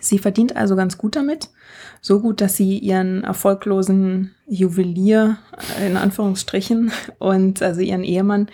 [0.00, 1.50] Sie verdient also ganz gut damit
[2.00, 5.38] so gut, dass sie ihren erfolglosen Juwelier
[5.84, 8.48] in Anführungsstrichen und also ihren Ehemann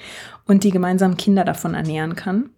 [0.47, 2.51] und die gemeinsamen Kinder davon ernähren kann.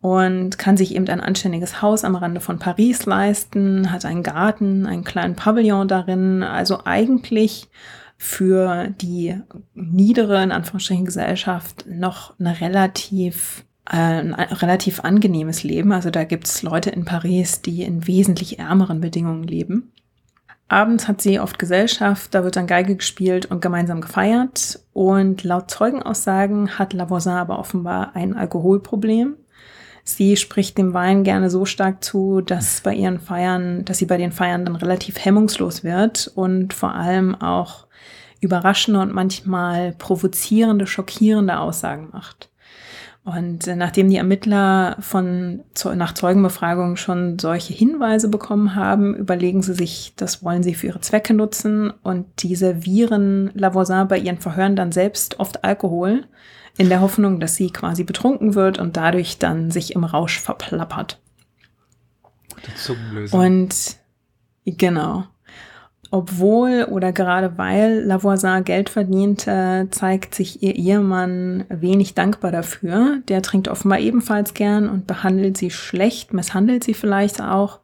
[0.00, 4.86] Und kann sich eben ein anständiges Haus am Rande von Paris leisten, hat einen Garten,
[4.86, 6.44] einen kleinen Pavillon darin.
[6.44, 7.68] Also eigentlich
[8.16, 9.40] für die
[9.74, 15.92] niedere, in Anführungsstrichen, Gesellschaft noch eine relativ ein relativ angenehmes Leben.
[15.92, 19.92] Also da gibt es Leute in Paris, die in wesentlich ärmeren Bedingungen leben.
[20.68, 24.80] Abends hat sie oft Gesellschaft, da wird dann Geige gespielt und gemeinsam gefeiert.
[24.92, 29.36] Und laut Zeugenaussagen hat Lavoisin aber offenbar ein Alkoholproblem.
[30.04, 34.18] Sie spricht dem Wein gerne so stark zu, dass bei ihren Feiern, dass sie bei
[34.18, 37.86] den Feiern dann relativ hemmungslos wird und vor allem auch
[38.40, 42.47] überraschende und manchmal provozierende, schockierende Aussagen macht.
[43.28, 45.60] Und äh, nachdem die Ermittler von
[45.94, 51.02] nach Zeugenbefragung schon solche Hinweise bekommen haben, überlegen sie sich, das wollen sie für ihre
[51.02, 51.92] Zwecke nutzen.
[52.02, 56.24] Und die servieren Lavoisin bei ihren Verhören dann selbst oft Alkohol,
[56.78, 61.20] in der Hoffnung, dass sie quasi betrunken wird und dadurch dann sich im Rausch verplappert.
[63.32, 63.74] Und
[64.64, 65.26] genau
[66.10, 73.18] obwohl oder gerade weil Lavoisin Geld verdiente, zeigt sich ihr Ehemann wenig dankbar dafür.
[73.28, 77.80] Der trinkt offenbar ebenfalls gern und behandelt sie schlecht, misshandelt sie vielleicht auch.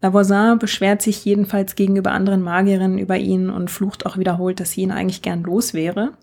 [0.00, 4.82] Lavoisin beschwert sich jedenfalls gegenüber anderen Magierinnen über ihn und flucht auch wiederholt, dass sie
[4.82, 6.14] ihn eigentlich gern los wäre.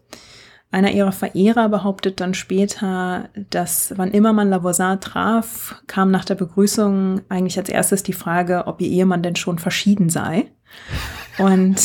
[0.72, 6.36] Einer ihrer Verehrer behauptet dann später, dass wann immer man Lavoisin traf, kam nach der
[6.36, 10.52] Begrüßung eigentlich als erstes die Frage, ob ihr Ehemann denn schon verschieden sei.
[11.40, 11.82] Und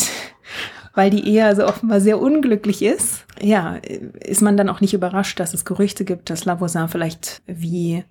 [0.93, 5.39] weil die Ehe also offenbar sehr unglücklich ist, ja, ist man dann auch nicht überrascht,
[5.39, 8.03] dass es Gerüchte gibt, dass Lavoisin vielleicht wie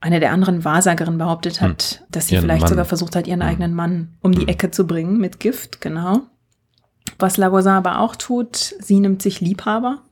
[0.00, 2.06] eine der anderen Wahrsagerinnen behauptet hat, hm.
[2.10, 2.70] dass sie ihren vielleicht Mann.
[2.70, 3.48] sogar versucht hat, ihren hm.
[3.48, 4.48] eigenen Mann um die hm.
[4.48, 6.22] Ecke zu bringen mit Gift, genau.
[7.18, 10.02] Was Lavoisin aber auch tut, sie nimmt sich Liebhaber.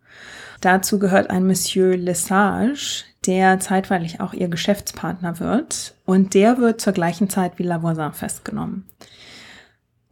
[0.61, 5.94] Dazu gehört ein Monsieur Lesage, der zeitweilig auch ihr Geschäftspartner wird.
[6.05, 8.87] Und der wird zur gleichen Zeit wie Lavoisin festgenommen.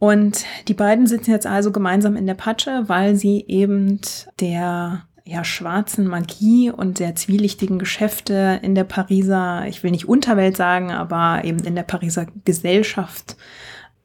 [0.05, 3.99] Und die beiden sitzen jetzt also gemeinsam in der Patsche, weil sie eben
[4.39, 10.57] der ja, schwarzen Magie und der zwielichtigen Geschäfte in der Pariser, ich will nicht Unterwelt
[10.57, 13.35] sagen, aber eben in der Pariser Gesellschaft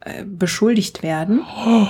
[0.01, 1.43] äh, beschuldigt werden.
[1.67, 1.87] Oh.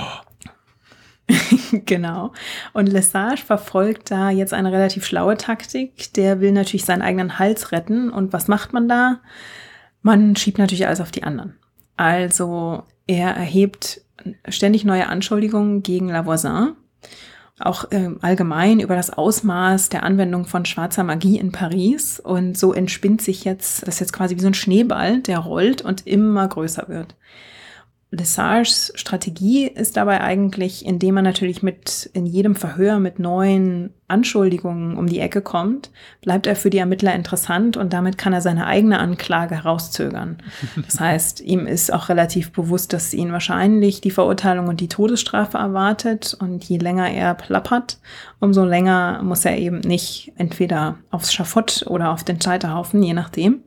[1.85, 2.33] genau.
[2.73, 6.11] Und Lesage verfolgt da jetzt eine relativ schlaue Taktik.
[6.15, 8.09] Der will natürlich seinen eigenen Hals retten.
[8.09, 9.21] Und was macht man da?
[10.01, 11.55] Man schiebt natürlich alles auf die anderen.
[11.95, 14.01] Also er erhebt
[14.47, 16.73] ständig neue Anschuldigungen gegen Lavoisin,
[17.59, 22.19] auch äh, allgemein über das Ausmaß der Anwendung von schwarzer Magie in Paris.
[22.19, 25.81] Und so entspinnt sich jetzt, das ist jetzt quasi wie so ein Schneeball, der rollt
[25.81, 27.15] und immer größer wird.
[28.13, 34.97] Lesages Strategie ist dabei eigentlich, indem er natürlich mit in jedem Verhör mit neuen Anschuldigungen
[34.97, 38.67] um die Ecke kommt, bleibt er für die Ermittler interessant und damit kann er seine
[38.67, 40.43] eigene Anklage herauszögern.
[40.85, 45.57] Das heißt, ihm ist auch relativ bewusst, dass ihn wahrscheinlich die Verurteilung und die Todesstrafe
[45.57, 47.97] erwartet und je länger er plappert,
[48.41, 53.63] umso länger muss er eben nicht entweder aufs Schafott oder auf den Scheiterhaufen, je nachdem.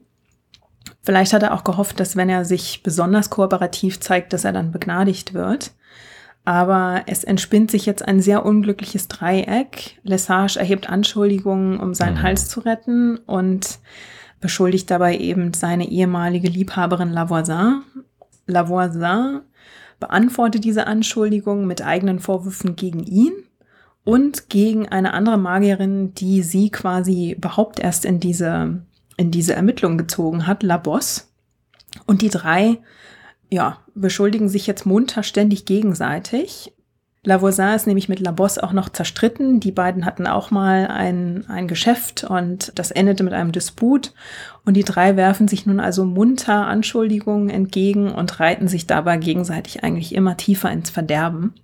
[1.03, 4.73] Vielleicht hat er auch gehofft, dass wenn er sich besonders kooperativ zeigt, dass er dann
[4.73, 5.73] begnadigt wird.
[6.45, 9.99] Aber es entspinnt sich jetzt ein sehr unglückliches Dreieck.
[10.03, 12.23] Lesage erhebt Anschuldigungen, um seinen mhm.
[12.23, 13.79] Hals zu retten und
[14.41, 17.83] beschuldigt dabei eben seine ehemalige Liebhaberin Lavoisin.
[18.47, 19.41] Lavoisin
[20.01, 23.33] beantwortet diese Anschuldigungen mit eigenen Vorwürfen gegen ihn
[24.05, 28.83] und gegen eine andere Magierin, die sie quasi überhaupt erst in diese
[29.17, 31.31] in diese Ermittlung gezogen hat, Labos.
[32.07, 32.79] Und die drei,
[33.51, 36.73] ja, beschuldigen sich jetzt munter ständig gegenseitig.
[37.27, 39.59] Lavoisin ist nämlich mit Labos auch noch zerstritten.
[39.59, 44.13] Die beiden hatten auch mal ein, ein Geschäft und das endete mit einem Disput.
[44.67, 49.83] Und die drei werfen sich nun also munter Anschuldigungen entgegen und reiten sich dabei gegenseitig
[49.83, 51.55] eigentlich immer tiefer ins Verderben.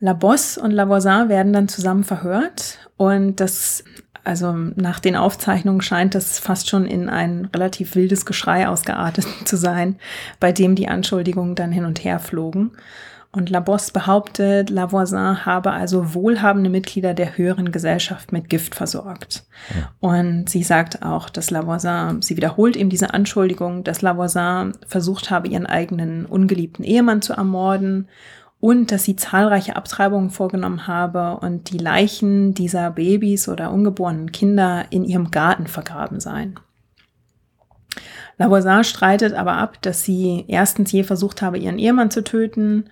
[0.00, 3.84] Labos und Lavoisin werden dann zusammen verhört und das
[4.24, 9.56] also nach den Aufzeichnungen scheint es fast schon in ein relativ wildes Geschrei ausgeartet zu
[9.56, 9.96] sein,
[10.40, 12.72] bei dem die Anschuldigungen dann hin und her flogen.
[13.34, 19.46] Und Labos behauptet, Lavoisin habe also wohlhabende Mitglieder der höheren Gesellschaft mit Gift versorgt.
[20.00, 25.48] Und sie sagt auch, dass Lavoisin, sie wiederholt eben diese Anschuldigung, dass Lavoisin versucht habe,
[25.48, 28.06] ihren eigenen ungeliebten Ehemann zu ermorden
[28.62, 34.84] und dass sie zahlreiche Abtreibungen vorgenommen habe und die Leichen dieser Babys oder ungeborenen Kinder
[34.90, 36.60] in ihrem Garten vergraben seien.
[38.38, 42.84] Lavoisin streitet aber ab, dass sie erstens je versucht habe, ihren Ehemann zu töten.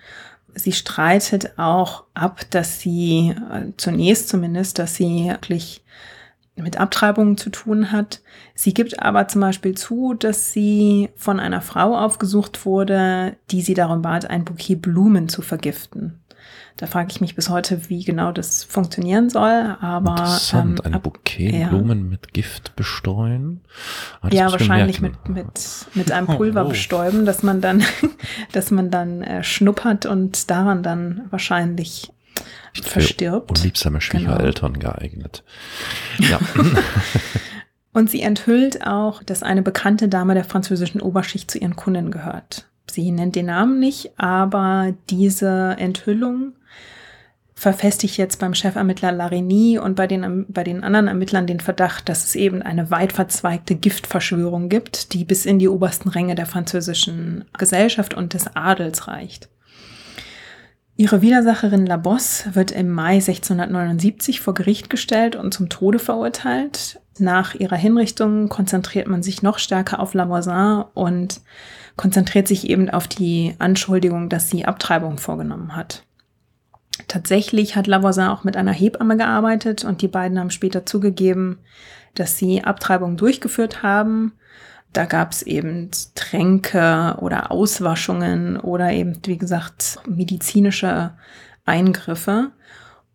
[0.57, 5.85] Sie streitet auch ab, dass sie äh, zunächst zumindest, dass sie wirklich
[6.57, 8.21] mit Abtreibungen zu tun hat.
[8.55, 13.75] Sie gibt aber zum Beispiel zu, dass sie von einer Frau aufgesucht wurde, die sie
[13.75, 16.17] darum bat, ein Bouquet Blumen zu vergiften.
[16.77, 19.77] Da frage ich mich bis heute, wie genau das funktionieren soll.
[19.81, 21.69] Aber Interessant, ähm, ein ab- Bouquet ja.
[21.69, 23.61] Blumen mit Gift bestreuen.
[24.23, 25.47] Ah, ja, wahrscheinlich mit, mit,
[25.95, 26.69] mit einem Pulver Oh.
[26.71, 27.83] bestäuben, dass man dann,
[28.53, 32.13] dass man dann äh, schnuppert und daran dann wahrscheinlich
[32.75, 33.51] Nicht für verstirbt.
[33.51, 34.01] Unliebsame Genau.
[34.01, 35.45] Schwiegereltern geeignet.
[36.19, 36.39] Ja.
[37.93, 42.69] Und sie enthüllt auch, dass eine bekannte Dame der französischen Oberschicht zu ihren Kunden gehört.
[42.89, 46.55] Sie nennt den Namen nicht, aber diese Enthüllung
[47.61, 52.25] verfestigt jetzt beim Chefermittler Larigny und bei den, bei den anderen Ermittlern den Verdacht, dass
[52.25, 57.45] es eben eine weit verzweigte Giftverschwörung gibt, die bis in die obersten Ränge der französischen
[57.59, 59.51] Gesellschaft und des Adels reicht.
[61.01, 67.01] Ihre Widersacherin La Bosse wird im Mai 1679 vor Gericht gestellt und zum Tode verurteilt.
[67.19, 71.41] Nach ihrer Hinrichtung konzentriert man sich noch stärker auf La Voisin und
[71.97, 76.03] konzentriert sich eben auf die Anschuldigung, dass sie Abtreibung vorgenommen hat.
[77.09, 81.61] Tatsächlich hat La Voisin auch mit einer Hebamme gearbeitet und die beiden haben später zugegeben,
[82.15, 84.35] dass sie Abtreibung durchgeführt haben.
[84.93, 91.13] Da gab es eben Tränke oder Auswaschungen oder eben, wie gesagt, medizinische
[91.65, 92.51] Eingriffe.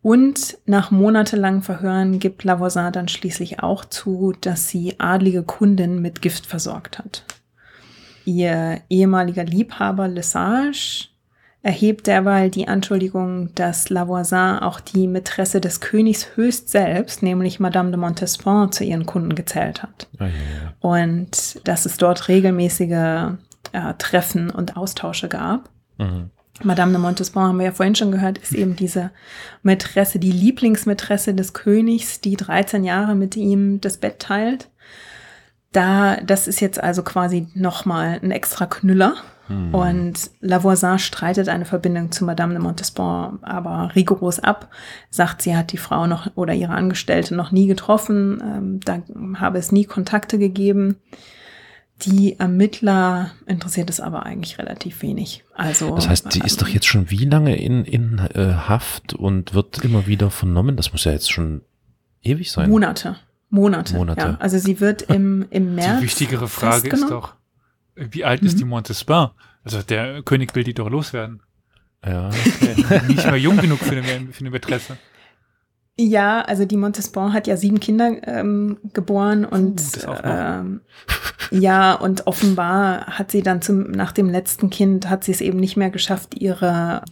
[0.00, 6.22] Und nach monatelangen Verhören gibt Lavoisin dann schließlich auch zu, dass sie adlige Kunden mit
[6.22, 7.24] Gift versorgt hat.
[8.24, 11.08] Ihr ehemaliger Liebhaber Lesage
[11.66, 17.90] erhebt derweil die Anschuldigung, dass Lavoisin auch die Mätresse des Königs höchst selbst, nämlich Madame
[17.90, 20.74] de Montespan, zu ihren Kunden gezählt hat Ah, ja, ja.
[20.78, 23.32] und dass es dort regelmäßige
[23.72, 25.68] äh, Treffen und Austausche gab.
[25.98, 26.30] Mhm.
[26.62, 29.10] Madame de Montespan haben wir ja vorhin schon gehört, ist eben diese
[29.64, 34.70] Mätresse, die Lieblingsmätresse des Königs, die 13 Jahre mit ihm das Bett teilt.
[35.72, 39.16] Da, das ist jetzt also quasi nochmal ein extra Knüller.
[39.48, 39.74] Mhm.
[39.74, 44.70] Und Lavoisin streitet eine Verbindung zu Madame de Montespan aber rigoros ab,
[45.10, 49.02] sagt, sie hat die Frau noch oder ihre Angestellte noch nie getroffen, ähm, da
[49.38, 50.96] habe es nie Kontakte gegeben.
[52.02, 55.44] Die Ermittler interessiert es aber eigentlich relativ wenig.
[55.54, 59.54] Also, Das heißt, sie ist doch jetzt schon wie lange in, in äh, Haft und
[59.54, 60.76] wird immer wieder vernommen?
[60.76, 61.62] Das muss ja jetzt schon
[62.22, 62.68] ewig sein.
[62.68, 63.16] Monate.
[63.48, 63.94] Monate.
[63.96, 64.20] Monate.
[64.20, 64.36] Ja.
[64.40, 66.00] Also sie wird im, im März.
[66.00, 67.10] Die wichtigere Frage ist festgenommen.
[67.10, 67.34] doch,
[67.96, 68.58] wie alt ist Mhm.
[68.58, 69.30] die Montespan?
[69.64, 71.42] Also der König will die doch loswerden.
[72.04, 72.28] Ja.
[72.28, 74.96] Ist nicht mehr jung genug für eine, für eine Mätresse.
[75.98, 80.20] Ja, also die Montespan hat ja sieben Kinder ähm, geboren und noch.
[80.24, 80.82] ähm,
[81.50, 85.58] ja, und offenbar hat sie dann zum, nach dem letzten Kind hat sie es eben
[85.58, 87.02] nicht mehr geschafft, ihre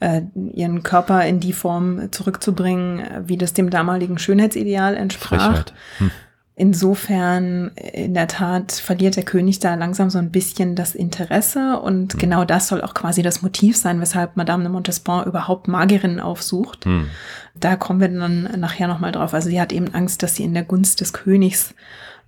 [0.00, 0.22] äh,
[0.52, 5.46] ihren Körper in die Form zurückzubringen, wie das dem damaligen Schönheitsideal entsprach.
[5.52, 5.74] Frechheit.
[5.98, 6.10] Hm.
[6.56, 12.14] Insofern, in der Tat, verliert der König da langsam so ein bisschen das Interesse und
[12.14, 12.18] Mhm.
[12.18, 16.84] genau das soll auch quasi das Motiv sein, weshalb Madame de Montespan überhaupt Magierinnen aufsucht.
[16.84, 17.08] Hm.
[17.56, 19.34] Da kommen wir dann nachher nochmal drauf.
[19.34, 21.74] Also sie hat eben Angst, dass sie in der Gunst des Königs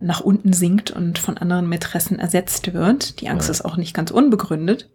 [0.01, 3.21] nach unten sinkt und von anderen Mätressen ersetzt wird.
[3.21, 3.53] Die Angst Ja.
[3.53, 4.91] ist auch nicht ganz unbegründet.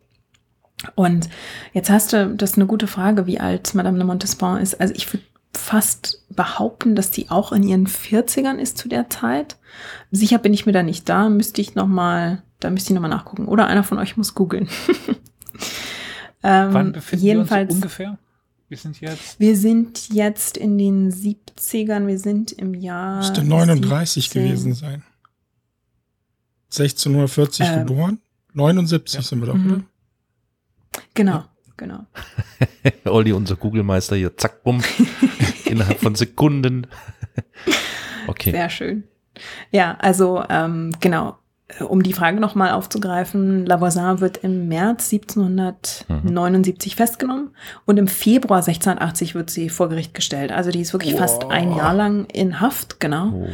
[0.95, 1.29] Und
[1.73, 4.79] jetzt hast du, das ist eine gute Frage, wie alt Madame de Montespan ist.
[4.81, 5.23] Also ich würde
[5.53, 9.57] fast behaupten, dass die auch in ihren 40ern ist zu der Zeit.
[10.11, 13.01] Sicher bin ich mir da nicht da, müsste ich noch mal, da müsste ich noch
[13.01, 13.45] mal nachgucken.
[13.47, 14.69] Oder einer von euch muss googeln.
[16.43, 18.17] ähm, Wann befinden jedenfalls, wir uns ungefähr?
[18.69, 23.17] Wir sind jetzt wir sind jetzt in den 70ern, wir sind im Jahr.
[23.17, 24.43] Müsste 39 17.
[24.47, 25.03] gewesen sein.
[26.69, 27.85] 1640 Ähm.
[27.87, 28.21] geboren.
[28.53, 29.21] 79 Ja.
[29.21, 29.71] sind wir doch, Mhm.
[29.71, 29.83] oder?
[31.13, 31.43] Genau,
[31.81, 32.05] genau.
[33.05, 34.81] Olli, unser Google-Meister hier, zack, bumm,
[35.65, 36.87] innerhalb von Sekunden.
[38.27, 38.51] Okay.
[38.51, 39.03] Sehr schön.
[39.71, 41.37] Ja, also ähm, genau,
[41.87, 47.55] um die Frage nochmal aufzugreifen, Lavoisin wird im März 1779 festgenommen
[47.85, 50.51] und im Februar 1680 wird sie vor Gericht gestellt.
[50.51, 53.31] Also die ist wirklich fast ein Jahr lang in Haft, genau.
[53.33, 53.47] Oh.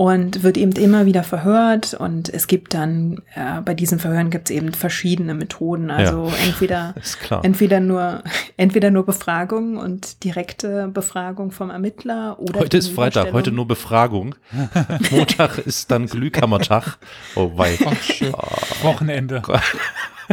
[0.00, 4.48] Und wird eben immer wieder verhört und es gibt dann, äh, bei diesen Verhören gibt
[4.48, 5.90] es eben verschiedene Methoden.
[5.90, 6.46] Also Ja.
[6.46, 7.44] entweder Ist klar.
[7.44, 8.22] Entweder nur,
[8.56, 14.36] entweder nur Befragung und direkte Befragung vom Ermittler oder Heute ist Freitag, heute nur Befragung.
[15.10, 16.96] Montag ist dann Glühkammertag.
[17.36, 17.76] Oh wei.
[18.00, 18.32] Schön.
[18.80, 19.42] Wochenende.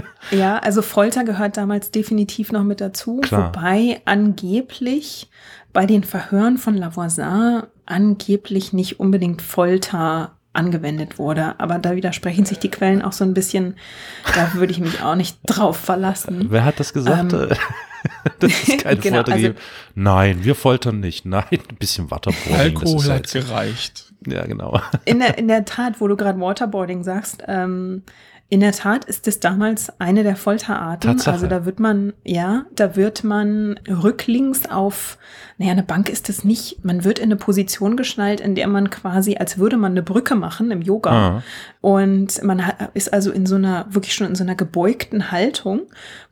[0.32, 3.54] Ja, also Folter gehört damals definitiv noch mit dazu, Klar.
[3.54, 5.30] wobei angeblich
[5.72, 11.60] bei den Verhören von Lavoisin angeblich nicht unbedingt Folter angewendet wurde.
[11.60, 13.76] Aber da widersprechen sich die Quellen auch so ein bisschen.
[14.36, 16.48] Da würde ich mich auch nicht drauf verlassen.
[16.50, 17.32] Wer hat das gesagt?
[17.34, 17.50] Ähm,
[18.40, 19.54] das ist keine genau, Folter also-.
[19.96, 21.26] Nein, wir foltern nicht.
[21.26, 22.56] Nein, ein bisschen Waterboarding.
[22.56, 24.14] Alkohol das ist hat halt, gereicht.
[24.26, 24.82] Ja, genau.
[25.06, 28.04] In der, in der Tat, wo du gerade Waterboarding sagst, ähm,
[28.50, 31.12] In der Tat ist es damals eine der Folterarten.
[31.12, 31.34] Tatsache.
[31.34, 35.18] Also da wird man, ja, da wird man rücklings auf,
[35.58, 36.86] naja, eine Bank ist es nicht.
[36.86, 40.36] Man wird in eine Position geschnallt, in der man quasi, als würde man eine Brücke
[40.36, 41.12] machen im Yoga.
[41.12, 41.44] Ah.
[41.82, 42.62] Und man
[42.94, 45.82] ist also in so einer, wirklich schon in so einer gebeugten Haltung,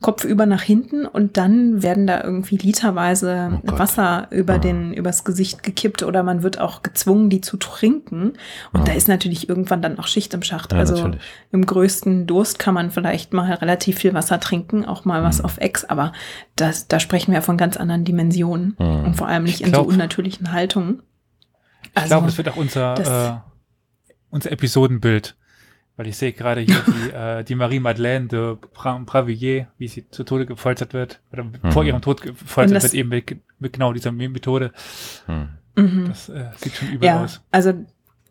[0.00, 3.78] kopfüber nach hinten und dann werden da irgendwie literweise Oh.
[3.78, 4.58] Wasser über Ah.
[4.58, 8.32] den, übers Gesicht gekippt oder man wird auch gezwungen, die zu trinken.
[8.72, 8.84] Und Ah.
[8.84, 10.72] da ist natürlich irgendwann dann auch Schicht im Schacht.
[10.72, 11.20] Ja, also natürlich.
[11.52, 15.44] im größten Durst kann man vielleicht mal relativ viel Wasser trinken, auch mal was Mhm.
[15.44, 16.12] auf Ex, aber
[16.54, 19.04] das, da sprechen wir von ganz anderen Dimensionen Mhm.
[19.04, 21.02] und vor allem nicht Ich in glaub- so unnatürlichen Haltungen.
[21.96, 23.36] Ich glaube, das wird auch unser, das- äh,
[24.30, 25.36] unser Episodenbild.
[25.98, 30.24] Weil ich sehe gerade hier die, äh, die Marie-Madeleine de Bra Bravilliers, wie sie zu
[30.24, 34.12] Tode gefoltert wird, oder vor ihrem Tod gefoltert das- wird, eben mit, mit genau dieser
[34.12, 34.72] Methode.
[35.24, 35.48] Hm.
[35.76, 36.08] Mhm.
[36.08, 37.40] Das äh, sieht schon übel Ja, aus.
[37.50, 37.72] also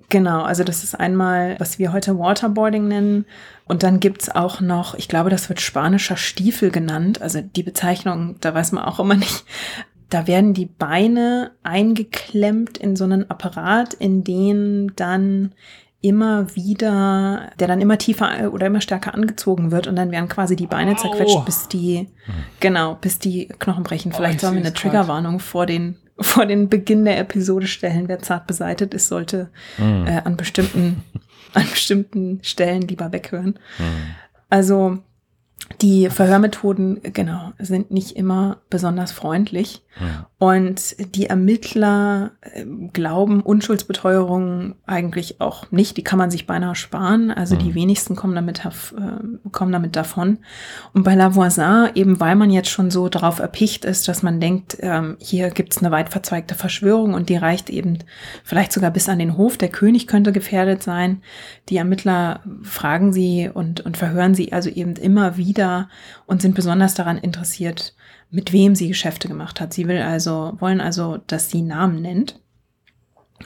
[0.09, 3.25] genau, also das ist einmal, was wir heute Waterboarding nennen.
[3.65, 7.21] Und dann gibt's auch noch, ich glaube, das wird spanischer Stiefel genannt.
[7.21, 9.45] Also die Bezeichnung, da weiß man auch immer nicht.
[10.09, 15.53] Da werden die Beine eingeklemmt in so einen Apparat, in den dann
[16.05, 20.55] immer wieder, der dann immer tiefer oder immer stärker angezogen wird und dann werden quasi
[20.55, 22.07] die Beine zerquetscht, bis die,
[22.59, 24.11] genau, bis die Knochen brechen.
[24.13, 24.73] Oh, Vielleicht ich sollen wir eine.
[24.73, 28.07] Triggerwarnung vor den, vor den Beginn der Episode stellen.
[28.07, 30.07] Wer zart beseitet ist, sollte Hm.
[30.07, 31.03] äh, an bestimmten,
[31.53, 33.59] an bestimmten Stellen lieber weghören.
[33.77, 33.85] Hm.
[34.49, 34.99] Also
[35.81, 39.81] die Verhörmethoden, genau, sind nicht immer besonders freundlich.
[40.37, 45.95] Und die Ermittler äh, glauben Unschuldsbeteuerung eigentlich auch nicht.
[45.97, 47.31] Die kann man sich beinahe sparen.
[47.31, 47.75] Also die Mhm.
[47.75, 50.39] wenigsten kommen damit, äh, kommen damit davon.
[50.93, 54.77] Und bei Lavoisin, eben weil man jetzt schon so darauf erpicht ist, dass man denkt,
[54.81, 57.99] ähm, hier gibt's eine weit verzweigte Verschwörung und die reicht eben
[58.43, 59.57] vielleicht sogar bis an den Hof.
[59.57, 61.21] Der König könnte gefährdet sein.
[61.69, 65.89] Die Ermittler fragen sie und, und verhören sie also eben immer wieder
[66.25, 67.95] und sind besonders daran interessiert,
[68.29, 69.73] mit wem sie Geschäfte gemacht hat.
[69.73, 72.39] Sie will also, wollen also, dass sie Namen nennt.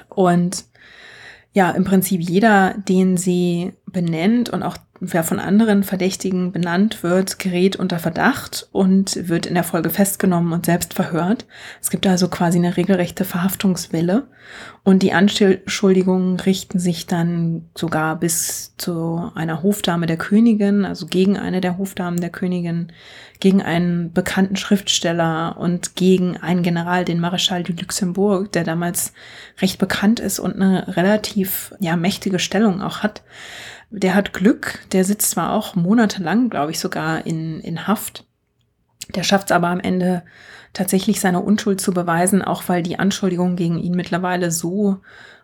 [0.09, 0.65] Und
[1.53, 7.39] ja, im Prinzip jeder, den sie benennt und auch wer von anderen Verdächtigen benannt wird,
[7.39, 11.45] gerät unter Verdacht und wird in der Folge festgenommen und selbst verhört.
[11.81, 14.27] Es gibt also quasi eine regelrechte Verhaftungswelle
[14.83, 21.37] und die Anschuldigungen richten sich dann sogar bis zu einer Hofdame der Königin, also gegen
[21.37, 22.91] eine der Hofdamen der Königin,
[23.39, 29.13] gegen einen bekannten Schriftsteller und gegen einen General, den Marechal du Luxembourg, der damals
[29.61, 33.23] recht bekannt ist und eine relativ ja mächtige Stellung auch hat.
[33.91, 38.25] Der hat Glück, der sitzt zwar auch monatelang, glaube ich, sogar in, in Haft.
[39.15, 40.23] Der schafft es aber am Ende
[40.73, 45.01] tatsächlich seine Unschuld zu beweisen, auch weil die Anschuldigungen gegen ihn mittlerweile so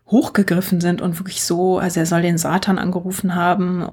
[0.08, 3.88] hochgegriffen sind und wirklich so, also er soll den Satan angerufen haben.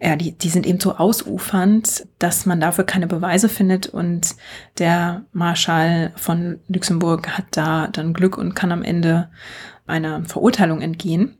[0.00, 4.36] Ja, die, die sind eben so ausufernd, dass man dafür keine Beweise findet und
[4.78, 9.28] der Marschall von Luxemburg hat da dann Glück und kann am Ende
[9.88, 11.39] einer Verurteilung entgehen.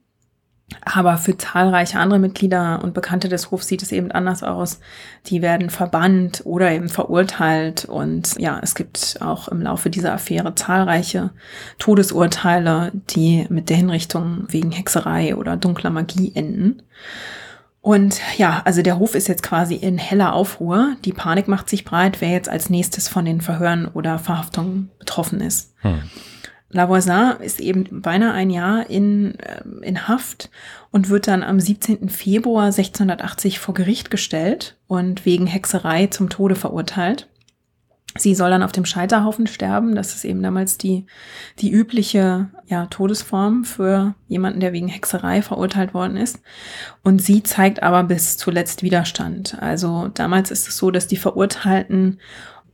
[0.82, 4.80] Aber für zahlreiche andere Mitglieder und Bekannte des Hofs sieht es eben anders aus.
[5.26, 7.84] Die werden verbannt oder eben verurteilt.
[7.84, 11.30] Und ja, es gibt auch im Laufe dieser Affäre zahlreiche
[11.78, 16.82] Todesurteile, die mit der Hinrichtung wegen Hexerei oder dunkler Magie enden.
[17.82, 20.96] Und ja, also der Hof ist jetzt quasi in heller Aufruhr.
[21.04, 25.40] Die Panik macht sich breit, wer jetzt als nächstes von den Verhören oder Verhaftungen betroffen
[25.40, 25.74] ist.
[25.80, 26.02] Hm.
[26.70, 30.50] Lavoisin ist eben beinahe ein Jahr in, ähm, in Haft
[30.90, 32.08] und wird dann am 17.
[32.08, 37.28] Februar 1680 vor Gericht gestellt und wegen Hexerei zum Tode verurteilt.
[38.18, 39.94] Sie soll dann auf dem Scheiterhaufen sterben.
[39.94, 41.06] Das ist eben damals die,
[41.60, 46.40] die übliche ja, Todesform für jemanden, der wegen Hexerei verurteilt worden ist.
[47.04, 49.56] Und sie zeigt aber bis zuletzt Widerstand.
[49.60, 52.18] Also damals ist es so, dass die Verurteilten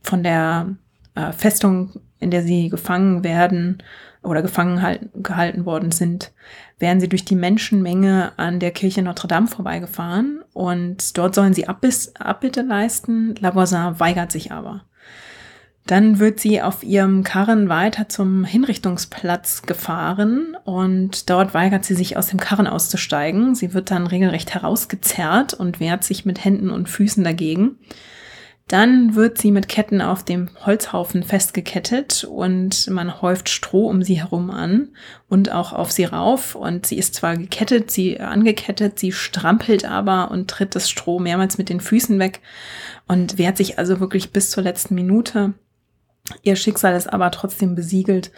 [0.01, 0.75] von der
[1.17, 3.83] äh, Festung, in der sie gefangen werden
[4.23, 6.31] oder gefangen halten, gehalten worden sind,
[6.79, 11.67] wären sie durch die Menschenmenge an der Kirche Notre Dame vorbeigefahren und dort sollen sie
[11.67, 13.35] Abbiss, Abbitte leisten.
[13.39, 14.83] Lavoisin weigert sich aber.
[15.87, 22.17] Dann wird sie auf ihrem Karren weiter zum Hinrichtungsplatz gefahren und dort weigert sie sich
[22.17, 23.55] aus dem Karren auszusteigen.
[23.55, 27.77] Sie wird dann regelrecht herausgezerrt und wehrt sich mit Händen und Füßen dagegen.
[28.67, 34.19] Dann wird sie mit Ketten auf dem Holzhaufen festgekettet und man häuft Stroh um sie
[34.19, 34.89] herum an
[35.29, 36.53] und auch auf sie rauf.
[36.53, 41.57] Und sie ist zwar gekettet, sie angekettet, sie strampelt aber und tritt das Stroh mehrmals
[41.57, 42.41] mit den Füßen weg
[43.07, 45.53] und wehrt sich also wirklich bis zur letzten Minute.
[46.41, 48.31] Ihr Schicksal ist aber trotzdem besiegelt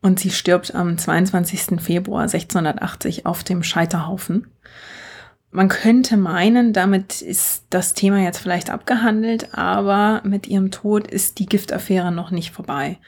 [0.00, 1.80] und sie stirbt am 22.
[1.80, 4.46] Februar 1680 auf dem Scheiterhaufen.
[5.52, 11.38] Man könnte meinen, damit ist das Thema jetzt vielleicht abgehandelt, aber mit ihrem Tod ist
[11.38, 12.98] die Giftaffäre noch nicht vorbei.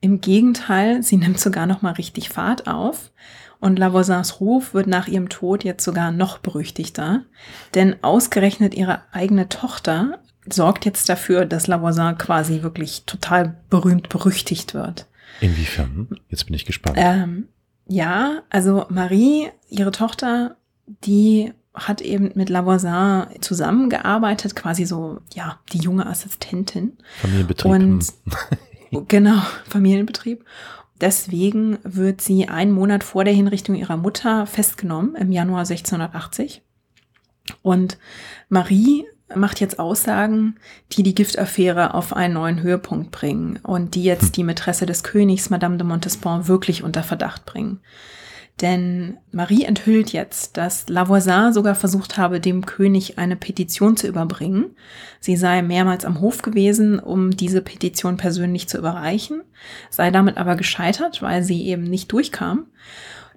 [0.00, 3.10] Im Gegenteil, sie nimmt sogar noch mal richtig Fahrt auf.
[3.60, 7.24] Und Lavoisins Ruf wird nach ihrem Tod jetzt sogar noch berüchtigter,
[7.74, 14.74] denn ausgerechnet ihre eigene Tochter sorgt jetzt dafür, dass Lavoisin quasi wirklich total berühmt berüchtigt
[14.74, 15.06] wird.
[15.40, 16.08] Inwiefern?
[16.28, 16.96] Jetzt bin ich gespannt.
[17.00, 17.48] Ähm,
[17.88, 25.78] ja, also Marie, ihre Tochter, die hat eben mit Lavoisin zusammengearbeitet, quasi so, ja, die
[25.78, 26.96] junge Assistentin.
[27.20, 27.70] Familienbetrieb.
[27.70, 28.06] Und
[29.08, 30.44] genau, Familienbetrieb.
[31.00, 36.62] Deswegen wird sie einen Monat vor der Hinrichtung ihrer Mutter festgenommen, im Januar 1680.
[37.62, 37.98] Und
[38.48, 40.56] Marie macht jetzt Aussagen,
[40.92, 44.32] die die Giftaffäre auf einen neuen Höhepunkt bringen und die jetzt hm.
[44.32, 47.80] die Mätresse des Königs, Madame de Montespan, wirklich unter Verdacht bringen.
[48.60, 54.74] Denn Marie enthüllt jetzt, dass Lavoisin sogar versucht habe, dem König eine Petition zu überbringen.
[55.20, 59.42] Sie sei mehrmals am Hof gewesen, um diese Petition persönlich zu überreichen,
[59.90, 62.66] sei damit aber gescheitert, weil sie eben nicht durchkam.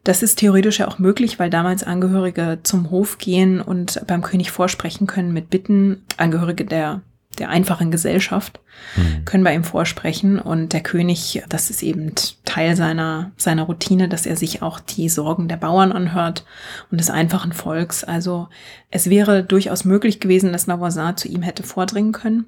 [0.03, 4.49] Das ist theoretisch ja auch möglich, weil damals Angehörige zum Hof gehen und beim König
[4.49, 7.01] vorsprechen können mit Bitten, Angehörige der
[7.39, 8.59] der einfachen Gesellschaft,
[8.95, 9.25] mhm.
[9.25, 10.39] können bei ihm vorsprechen.
[10.39, 12.13] Und der König, das ist eben
[12.45, 16.45] Teil seiner, seiner Routine, dass er sich auch die Sorgen der Bauern anhört
[16.91, 18.03] und des einfachen Volks.
[18.03, 18.49] Also
[18.89, 22.45] es wäre durchaus möglich gewesen, dass Lavoisin zu ihm hätte vordringen können.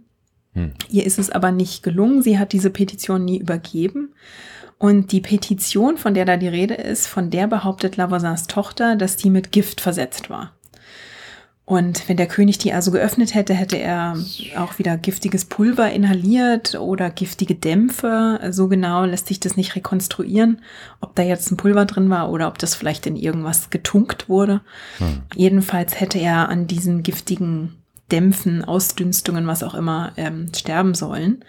[0.53, 0.73] Mhm.
[0.89, 2.21] Ihr ist es aber nicht gelungen.
[2.21, 4.13] Sie hat diese Petition nie übergeben.
[4.77, 9.15] Und die Petition, von der da die Rede ist, von der behauptet Lavoisins Tochter, dass
[9.15, 10.51] die mit Gift versetzt war.
[11.66, 14.18] Und wenn der König die also geöffnet hätte, hätte er
[14.57, 18.39] auch wieder giftiges Pulver inhaliert oder giftige Dämpfe.
[18.51, 20.61] So genau lässt sich das nicht rekonstruieren,
[20.99, 24.59] ob da jetzt ein Pulver drin war oder ob das vielleicht in irgendwas getunkt wurde.
[24.97, 25.22] Hm.
[25.36, 27.76] Jedenfalls hätte er an diesen giftigen
[28.11, 31.45] Dämpfen, Ausdünstungen, was auch immer, ähm, sterben sollen.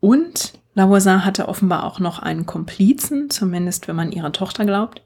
[0.00, 5.02] Und Lavoisin hatte offenbar auch noch einen Komplizen, zumindest wenn man ihrer Tochter glaubt,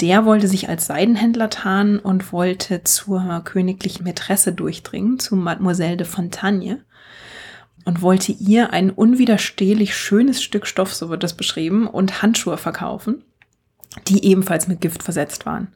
[0.00, 6.06] der wollte sich als Seidenhändler tarnen und wollte zur königlichen Mätresse durchdringen, zu Mademoiselle de
[6.06, 6.84] Fontagne
[7.86, 13.24] und wollte ihr ein unwiderstehlich schönes Stück Stoff, so wird das beschrieben, und Handschuhe verkaufen,
[14.08, 15.68] die ebenfalls mit Gift versetzt waren.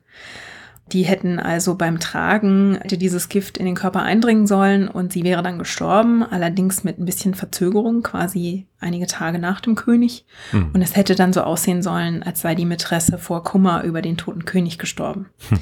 [0.92, 5.42] Die hätten also beim Tragen dieses Gift in den Körper eindringen sollen und sie wäre
[5.42, 10.24] dann gestorben, allerdings mit ein bisschen Verzögerung, quasi einige Tage nach dem König.
[10.50, 10.70] Hm.
[10.72, 14.16] Und es hätte dann so aussehen sollen, als sei die Mätresse vor Kummer über den
[14.16, 15.26] toten König gestorben.
[15.48, 15.58] Hm.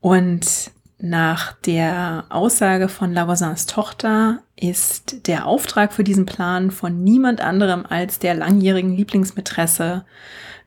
[0.00, 7.40] Und nach der Aussage von Lavoisins Tochter ist der Auftrag für diesen Plan von niemand
[7.40, 10.04] anderem als der langjährigen Lieblingsmätresse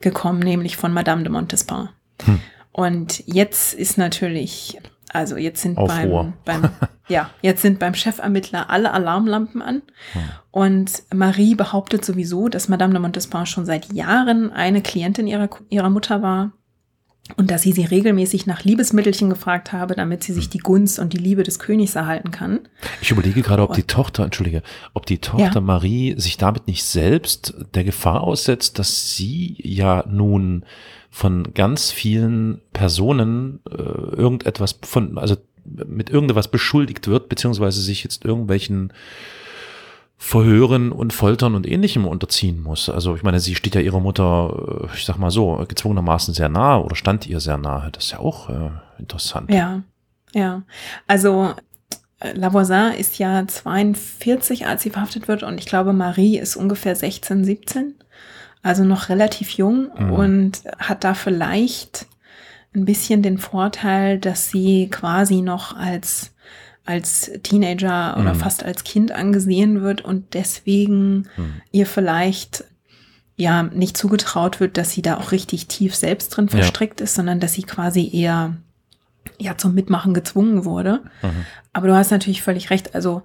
[0.01, 1.89] gekommen, nämlich von Madame de Montespan.
[2.25, 2.39] Hm.
[2.77, 4.77] Und jetzt ist natürlich,
[5.13, 6.69] also jetzt sind beim, beim,
[7.07, 9.81] ja, jetzt sind beim Chefermittler alle Alarmlampen an.
[10.11, 10.21] Hm.
[10.51, 15.89] Und Marie behauptet sowieso, dass Madame de Montespan schon seit Jahren eine Klientin ihrer, ihrer
[15.89, 16.51] Mutter war
[17.37, 20.51] und dass sie sie regelmäßig nach Liebesmittelchen gefragt habe, damit sie sich hm.
[20.51, 22.59] die Gunst und die Liebe des Königs erhalten kann.
[23.01, 24.61] Ich überlege gerade, ob die Tochter, entschuldige,
[24.93, 25.61] ob die Tochter ja.
[25.61, 30.65] Marie sich damit nicht selbst der Gefahr aussetzt, dass sie ja nun
[31.09, 38.23] von ganz vielen Personen äh, irgendetwas von, also mit irgendetwas beschuldigt wird, beziehungsweise sich jetzt
[38.23, 38.93] irgendwelchen
[40.17, 42.89] Verhören und Foltern und ähnlichem unterziehen muss.
[42.89, 46.49] Also ich meine, sie steht ja ihrer Mutter, äh, ich sag mal so, gezwungenermaßen sehr
[46.49, 47.91] nahe oder stand ihr sehr nahe.
[47.91, 49.51] Das ist ja auch äh, interessant.
[49.51, 49.83] Ja,
[50.33, 50.63] ja.
[51.05, 51.53] Also
[52.19, 56.95] äh, Lavoisin ist ja 42, als sie verhaftet wird und ich glaube, Marie ist ungefähr
[56.95, 57.95] 16, 17
[58.65, 60.11] also noch relativ jung mhm.
[60.11, 62.07] und hat da vielleicht
[62.73, 66.33] ein bisschen den Vorteil, dass sie quasi noch als
[66.85, 68.39] als Teenager oder mhm.
[68.39, 71.61] fast als Kind angesehen wird und deswegen mhm.
[71.71, 72.63] ihr vielleicht
[73.37, 77.03] ja nicht zugetraut wird, dass sie da auch richtig tief selbst drin verstrickt ja.
[77.03, 78.55] ist, sondern dass sie quasi eher
[79.37, 81.01] ja zum Mitmachen gezwungen wurde.
[81.21, 81.45] Mhm.
[81.73, 82.95] Aber du hast natürlich völlig recht.
[82.95, 83.23] Also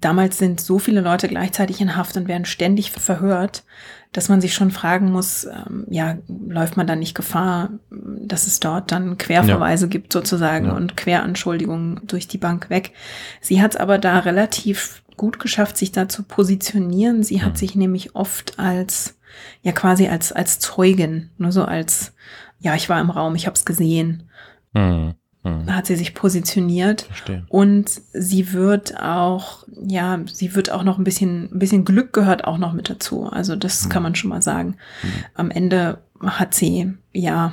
[0.00, 3.64] damals sind so viele Leute gleichzeitig in Haft und werden ständig verhört,
[4.12, 8.60] dass man sich schon fragen muss, ähm, ja, läuft man da nicht Gefahr, dass es
[8.60, 9.90] dort dann Querverweise ja.
[9.90, 10.72] gibt sozusagen ja.
[10.72, 12.92] und Queranschuldigungen durch die Bank weg.
[13.40, 17.22] Sie hat es aber da relativ gut geschafft, sich da zu positionieren.
[17.22, 19.18] Sie hat sich nämlich oft als,
[19.62, 22.14] ja quasi als, als Zeugin, nur so als,
[22.58, 24.28] ja, ich war im Raum, ich habe es gesehen.
[24.72, 25.14] Mhm.
[25.46, 25.74] Mhm.
[25.74, 27.44] hat sie sich positioniert Verstehe.
[27.48, 32.44] und sie wird auch, ja, sie wird auch noch ein bisschen, ein bisschen Glück gehört
[32.44, 33.26] auch noch mit dazu.
[33.26, 33.88] Also das mhm.
[33.90, 34.76] kann man schon mal sagen.
[35.02, 35.08] Mhm.
[35.34, 37.52] Am Ende hat sie, ja,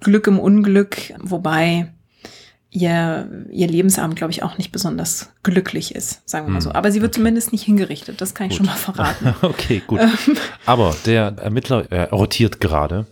[0.00, 1.92] Glück im Unglück, wobei
[2.70, 6.70] ihr, ihr Lebensabend, glaube ich, auch nicht besonders glücklich ist, sagen wir mal so.
[6.70, 7.20] Hm, Aber sie wird okay.
[7.20, 8.58] zumindest nicht hingerichtet, das kann ich Gut.
[8.58, 9.34] schon mal verraten.
[9.48, 10.00] Okay, gut.
[10.00, 10.36] Ähm.
[10.66, 13.06] Aber der Ermittler er rotiert gerade.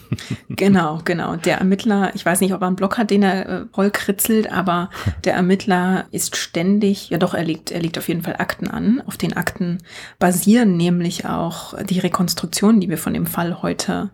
[0.48, 1.36] genau, genau.
[1.36, 4.52] Der Ermittler, ich weiß nicht, ob er einen Block hat, den er äh, voll kritzelt,
[4.52, 4.90] aber
[5.24, 9.02] der Ermittler ist ständig, ja doch, er legt, er legt auf jeden Fall Akten an.
[9.06, 9.78] Auf den Akten
[10.18, 14.10] basieren nämlich auch die Rekonstruktionen, die wir von dem Fall heute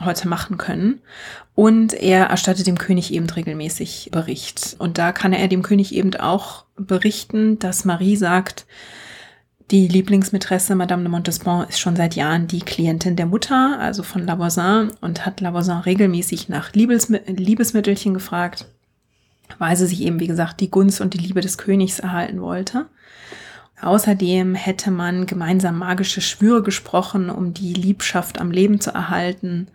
[0.00, 1.00] heute machen können.
[1.54, 4.76] Und er erstattet dem König eben regelmäßig Bericht.
[4.78, 8.66] Und da kann er dem König eben auch berichten, dass Marie sagt,
[9.70, 14.26] die Lieblingsmätresse Madame de Montespan ist schon seit Jahren die Klientin der Mutter, also von
[14.26, 18.66] La Voisin, und hat La Voisin regelmäßig nach Liebesmi Liebesmittelchen gefragt,
[19.58, 22.86] weil sie sich eben, wie gesagt, die Gunst und die Liebe des Königs erhalten wollte.
[23.82, 29.68] Außerdem hätte man gemeinsam magische Schwüre gesprochen, um die Liebschaft am Leben zu erhalten.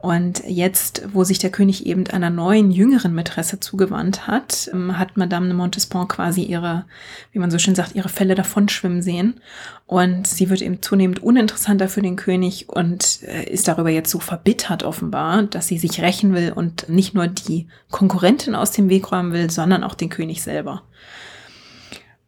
[0.00, 5.16] Und jetzt, wo sich der König eben einer neuen, jüngeren Mätresse zugewandt hat, ähm, hat
[5.16, 6.84] Madame de Montespan quasi ihre,
[7.32, 9.40] wie man so schön sagt, ihre Fälle davonschwimmen sehen.
[9.86, 14.20] Und sie wird eben zunehmend uninteressanter für den König und äh, ist darüber jetzt so
[14.20, 19.10] verbittert offenbar, dass sie sich rächen will und nicht nur die Konkurrentin aus dem Weg
[19.10, 20.82] räumen will, sondern auch den König selber.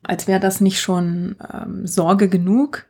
[0.03, 2.87] Als wäre das nicht schon ähm, Sorge genug,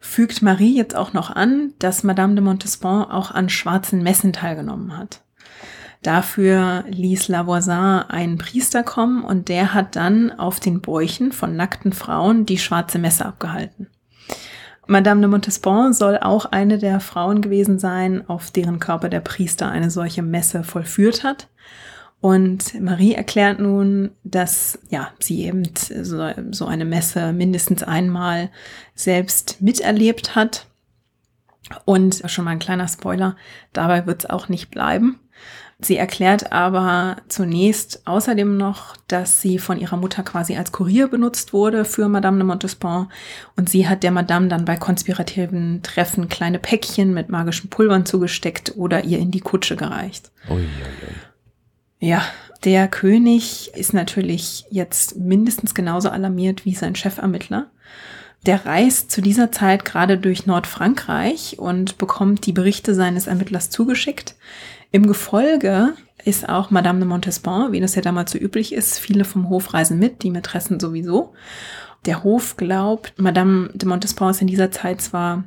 [0.00, 4.96] fügt Marie jetzt auch noch an, dass Madame de Montespan auch an schwarzen Messen teilgenommen
[4.96, 5.22] hat.
[6.02, 7.72] Dafür ließ La Voisin
[8.08, 12.98] einen Priester kommen und der hat dann auf den Bäuchen von nackten Frauen die schwarze
[12.98, 13.88] Messe abgehalten.
[14.86, 19.68] Madame de Montespan soll auch eine der Frauen gewesen sein, auf deren Körper der Priester
[19.68, 21.48] eine solche Messe vollführt hat.
[22.20, 28.50] Und Marie erklärt nun, dass ja sie eben so, so eine Messe mindestens einmal
[28.94, 30.66] selbst miterlebt hat.
[31.84, 33.36] Und schon mal ein kleiner Spoiler,
[33.72, 35.20] dabei wird es auch nicht bleiben.
[35.80, 41.52] Sie erklärt aber zunächst außerdem noch, dass sie von ihrer Mutter quasi als Kurier benutzt
[41.52, 43.08] wurde für Madame de Montespan
[43.54, 48.72] und sie hat der Madame dann bei konspirativen Treffen kleine Päckchen mit magischen Pulvern zugesteckt
[48.76, 50.32] oder ihr in die Kutsche gereicht.
[50.48, 51.27] Ui, ui, ui.
[52.00, 52.22] Ja,
[52.64, 57.70] der König ist natürlich jetzt mindestens genauso alarmiert wie sein Chefermittler.
[58.46, 64.36] Der reist zu dieser Zeit gerade durch Nordfrankreich und bekommt die Berichte seines Ermittlers zugeschickt.
[64.92, 65.94] Im Gefolge
[66.24, 68.98] ist auch Madame de Montespan, wie das ja damals so üblich ist.
[68.98, 71.34] Viele vom Hof reisen mit, die Mätressen sowieso.
[72.06, 75.44] Der Hof glaubt, Madame de Montespan ist in dieser Zeit zwar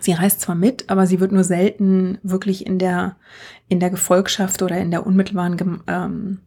[0.00, 3.16] Sie reist zwar mit, aber sie wird nur selten wirklich in der,
[3.68, 6.38] in der Gefolgschaft oder in der unmittelbaren ähm,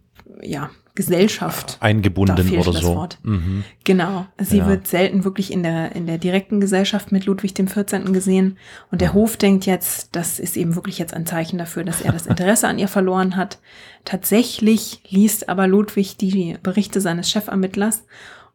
[0.42, 3.08] ja, Gesellschaft Da Eingebunden oder so.
[3.24, 3.64] Mhm.
[3.84, 4.26] Genau.
[4.39, 4.68] Sie Ja.
[4.68, 8.14] wird selten wirklich in der, in der direkten Gesellschaft mit Ludwig dem 14.
[8.14, 8.58] gesehen.
[8.92, 12.12] Und der Hof denkt jetzt, das ist eben wirklich jetzt ein Zeichen dafür, dass er
[12.12, 13.60] das Interesse an ihr verloren hat.
[14.06, 18.06] Tatsächlich liest aber Ludwig die Berichte seines Chefermittlers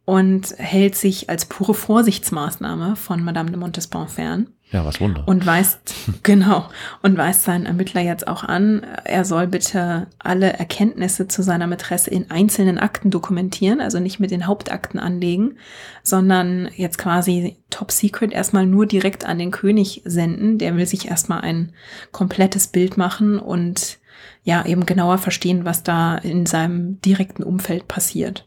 [0.05, 5.23] und hält sich als pure Vorsichtsmaßnahme von Madame de Montespan fern Ja, was Wunder.
[5.27, 5.95] und weist,
[6.25, 6.69] genau,
[7.03, 12.11] und weist seinen Ermittler jetzt auch an, er soll bitte alle Erkenntnisse zu seiner Mätresse
[12.11, 15.57] in einzelnen Akten dokumentieren, also nicht mit den Hauptakten anlegen,
[16.03, 20.59] sondern jetzt quasi top secret erstmal nur direkt an den König senden.
[20.59, 21.73] Der will sich erstmal ein
[22.11, 23.99] komplettes Bild machen und
[24.43, 28.47] ja, eben genauer verstehen, was da in seinem direkten Umfeld passiert.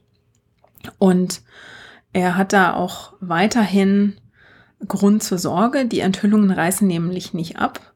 [0.97, 1.41] Und
[2.11, 4.15] er hat da auch weiterhin
[4.88, 5.86] Grund zur Sorge.
[5.86, 7.89] Die Enthüllungen reißen nämlich nicht ab.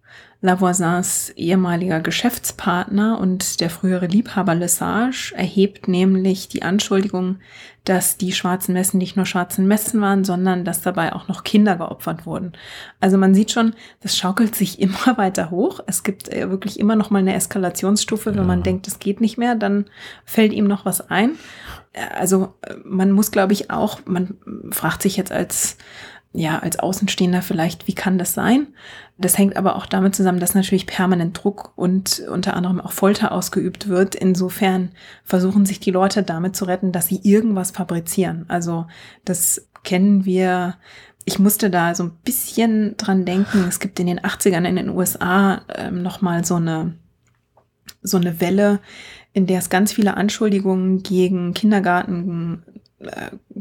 [0.44, 7.38] Lavoisins ehemaliger Geschäftspartner und der frühere Liebhaber Lesage erhebt nämlich die Anschuldigung,
[7.86, 11.78] dass die schwarzen Messen nicht nur schwarzen Messen waren, sondern dass dabei auch noch Kinder
[11.78, 12.52] geopfert wurden.
[13.00, 15.80] Also man sieht schon, das schaukelt sich immer weiter hoch.
[15.88, 18.36] Es gibt äh, wirklich immer noch mal eine Eskalationsstufe.
[18.36, 19.86] Wenn man denkt, es geht nicht mehr, dann
[20.26, 21.38] fällt ihm noch was ein.
[21.94, 24.36] Äh, Also äh, man muss, glaube ich, auch, man
[24.72, 25.78] fragt sich jetzt als
[26.36, 28.68] ja, als Außenstehender vielleicht, wie kann das sein?
[29.20, 33.32] Das hängt aber auch damit zusammen, dass natürlich permanent Druck und unter anderem auch Folter
[33.32, 34.16] ausgeübt wird.
[34.16, 34.90] Insofern
[35.24, 38.46] versuchen sich die Leute damit zu retten, dass sie irgendwas fabrizieren.
[38.48, 38.88] Also
[39.24, 40.76] das kennen wir.
[41.24, 43.66] Ich musste da so ein bisschen dran denken.
[43.70, 46.98] Es gibt in den 80ern in den USA ähm, nochmal so eine,
[48.02, 48.80] so eine Welle,
[49.34, 52.64] in der es ganz viele Anschuldigungen gegen Kindergarten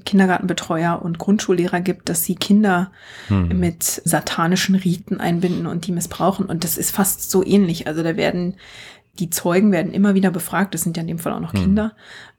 [0.04, 2.90] Kindergartenbetreuer und Grundschullehrer gibt, dass sie Kinder
[3.28, 3.58] Hm.
[3.58, 6.46] mit satanischen Riten einbinden und die missbrauchen.
[6.46, 7.86] Und das ist fast so ähnlich.
[7.86, 8.56] Also da werden
[9.18, 11.60] die Zeugen werden immer wieder befragt, das sind ja in dem Fall auch noch Hm.
[11.60, 11.92] Kinder,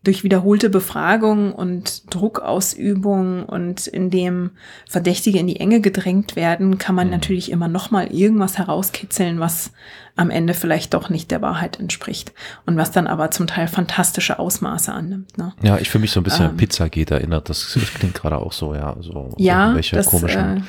[0.04, 4.51] durch wiederholte Befragung und Druckausübung und indem
[4.89, 7.12] Verdächtige in die Enge gedrängt werden, kann man Hm.
[7.12, 9.72] natürlich immer noch mal irgendwas herauskitzeln, was
[10.16, 12.34] am Ende vielleicht doch nicht der Wahrheit entspricht
[12.68, 15.38] und was dann aber zum Teil fantastische Ausmaße annimmt.
[15.38, 15.54] Ne?
[15.64, 16.51] Ja, ich fühle mich so ein bisschen Ähm.
[16.51, 17.49] an Pizzagate erinnert.
[17.49, 18.95] Das, das klingt gerade auch so, ja.
[18.99, 20.62] So Ja, irgendwelche das, komischen äh,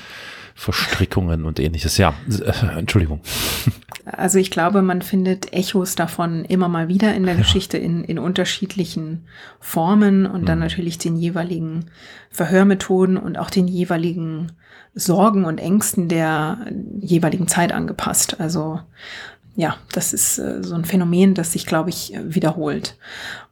[0.54, 1.98] Verstrickungen und ähnliches.
[1.98, 3.20] Ja, äh, Entschuldigung.
[4.06, 8.18] Also ich glaube, man findet Echos davon immer mal wieder in der Geschichte in, in
[8.18, 9.24] unterschiedlichen
[9.60, 10.64] Formen und dann Mhm.
[10.64, 11.86] natürlich den jeweiligen
[12.30, 14.52] Verhörmethoden und auch den jeweiligen
[14.94, 16.66] Sorgen und Ängsten der
[17.00, 18.38] jeweiligen Zeit angepasst.
[18.40, 18.80] Also
[19.56, 22.96] ja, das ist äh, so ein Phänomen, das sich, glaube ich, wiederholt.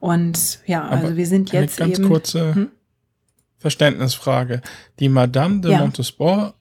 [0.00, 2.08] Und ja, Aber also wir sind Eine jetzt ganz eben.
[2.08, 2.68] kurze Hm?
[3.58, 4.60] Verständnisfrage.
[4.98, 5.78] Die Madame de Ja.
[5.78, 6.52] Montespan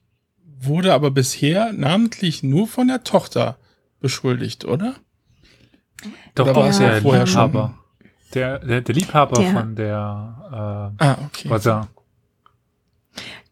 [0.61, 3.57] wurde aber bisher namentlich nur von der Tochter
[3.99, 4.95] beschuldigt, oder?
[6.35, 7.77] Doch, Oder war es der ja vorher Liebhaber.
[8.33, 9.97] Der, der, der Liebhaber Der- von der
[10.97, 11.47] Ah, okay.
[11.47, 11.87] äh, Bazar.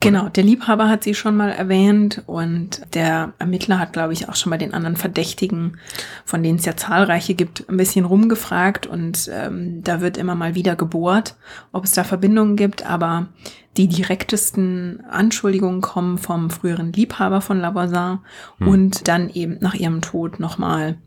[0.02, 4.36] Genau, der Liebhaber hat sie schon mal erwähnt und der Ermittler hat, glaube ich, auch
[4.36, 5.78] schon bei den anderen Verdächtigen,
[6.24, 10.56] von denen es ja zahlreiche gibt, ein bisschen rumgefragt und ähm, da wird immer mal
[10.56, 11.36] wieder gebohrt,
[11.74, 13.28] ob es da Verbindungen gibt, aber
[13.76, 18.20] die direktesten Anschuldigungen kommen vom früheren Liebhaber von Lavoisin
[18.60, 18.68] Hm.
[18.70, 20.98] und dann eben nach ihrem Tod nochmal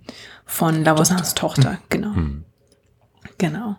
[0.45, 1.79] von Lavoisins Tochter.
[1.89, 2.15] Genau.
[2.15, 2.45] Hm.
[3.39, 3.77] Genau.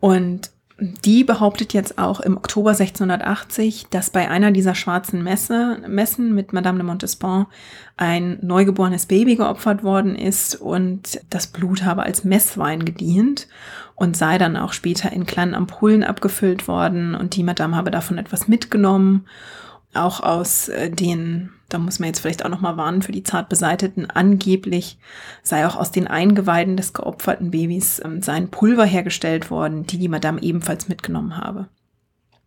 [0.00, 6.34] Und die behauptet jetzt auch im Oktober 1680, dass bei einer dieser schwarzen Messe, Messen
[6.34, 7.46] mit Madame de Montespan
[7.96, 13.48] ein neugeborenes Baby geopfert worden ist und das Blut habe als Messwein gedient
[13.94, 18.18] und sei dann auch später in kleinen Ampullen abgefüllt worden und die Madame habe davon
[18.18, 19.24] etwas mitgenommen
[19.96, 23.22] auch aus äh, den, da muss man jetzt vielleicht auch noch mal warnen für die
[23.22, 24.98] zart beseiteten, angeblich
[25.42, 30.08] sei auch aus den Eingeweiden des geopferten Babys ähm, sein Pulver hergestellt worden, die die
[30.08, 31.68] Madame ebenfalls mitgenommen habe.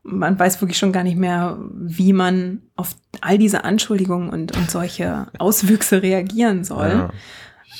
[0.04, 4.72] Man weiß wirklich schon gar nicht mehr, wie man auf all diese Anschuldigungen und, und
[4.72, 7.10] solche Auswüchse reagieren soll.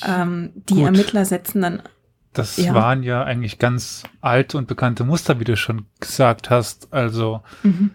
[0.04, 0.22] Ja.
[0.22, 0.84] Ähm, die Gut.
[0.84, 1.82] Ermittler setzen dann,
[2.32, 2.74] Das Ja.
[2.74, 6.92] waren ja eigentlich ganz alte und bekannte Muster, wie du schon gesagt hast.
[6.92, 7.92] Also mhm,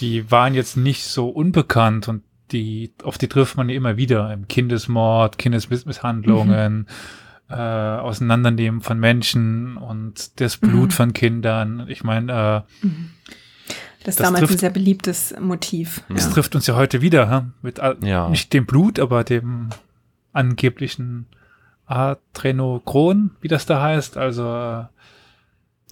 [0.00, 2.22] die waren jetzt nicht so unbekannt und
[2.52, 6.86] die, auf die trifft man ja immer wieder im Kindesmord, Kindesmisshandlungen,
[7.48, 10.90] äh, Auseinandernehmen von Menschen und das Blut Mhm.
[10.90, 11.86] von Kindern.
[11.88, 13.10] Ich meine, äh, mhm.
[14.04, 16.02] das ist Das damals ein trifft- sehr beliebtes Motiv.
[16.14, 16.30] es Ja.
[16.32, 17.42] trifft uns ja heute wieder, hä?
[17.62, 18.28] mit all- Ja.
[18.28, 19.68] nicht dem Blut, aber dem
[20.32, 21.26] angeblichen
[21.86, 24.16] Adrenochron, wie das da heißt.
[24.16, 24.84] Also äh,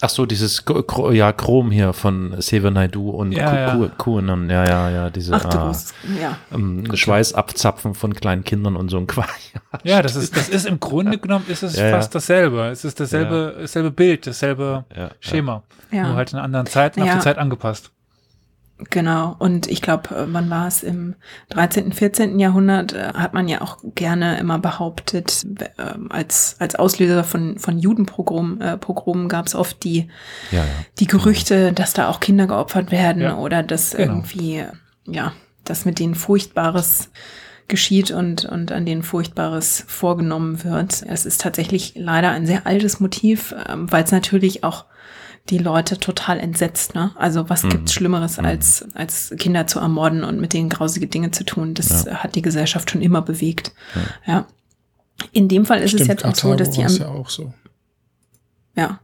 [0.00, 0.64] Ach so, dieses
[1.12, 3.74] ja, Chrom hier von Sever Naidu und Ja, ja.
[3.74, 4.48] Ku- Ku- Kuhnen.
[4.48, 5.72] Ja, ja, ja, diese Ach ah,
[6.20, 6.36] ja.
[6.52, 9.54] ähm, Schweiß abzapfen von kleinen Kindern und so ein Quatsch.
[9.82, 11.96] Ja, das ist, das ist im Grunde genommen ist es Ja, ja.
[11.96, 12.66] fast dasselbe.
[12.68, 15.62] Es ist dasselbe, dasselbe Bild, dasselbe Ja, Schema.
[15.90, 16.06] Ja.
[16.06, 17.14] Nur halt in einer anderen Zeit und auf Ja.
[17.16, 17.90] die Zeit angepasst.
[18.90, 21.16] Genau, und ich glaube, äh, wann war es im
[21.48, 22.38] 13., 14.
[22.38, 25.44] Jahrhundert, äh, hat man ja auch gerne immer behauptet,
[25.78, 30.08] ähm, als, als Auslöser von, von Judenpogromen äh, Pogromen gab es oft die,
[30.52, 30.64] Ja, ja.
[31.00, 34.12] die Gerüchte, dass da auch Kinder geopfert werden oder dass genau.
[34.12, 34.64] irgendwie,
[35.06, 35.32] ja,
[35.64, 37.10] dass mit denen Furchtbares
[37.66, 41.04] geschieht und, und an denen Furchtbares vorgenommen wird.
[41.06, 44.86] Es ist tatsächlich leider ein sehr altes Motiv, ähm, weil es natürlich auch
[45.50, 46.94] die Leute total entsetzt.
[46.94, 47.10] Ne?
[47.16, 47.70] Also was Mhm.
[47.70, 48.44] gibt's Schlimmeres, Mhm.
[48.44, 51.74] als, als Kinder zu ermorden und mit denen grausige Dinge zu tun?
[51.74, 52.16] Das Ja.
[52.22, 53.72] hat die Gesellschaft schon immer bewegt.
[54.26, 54.46] Ja.
[55.32, 57.52] In dem Fall ist es jetzt auch so, dass die am, ja auch so.
[58.76, 59.00] ja.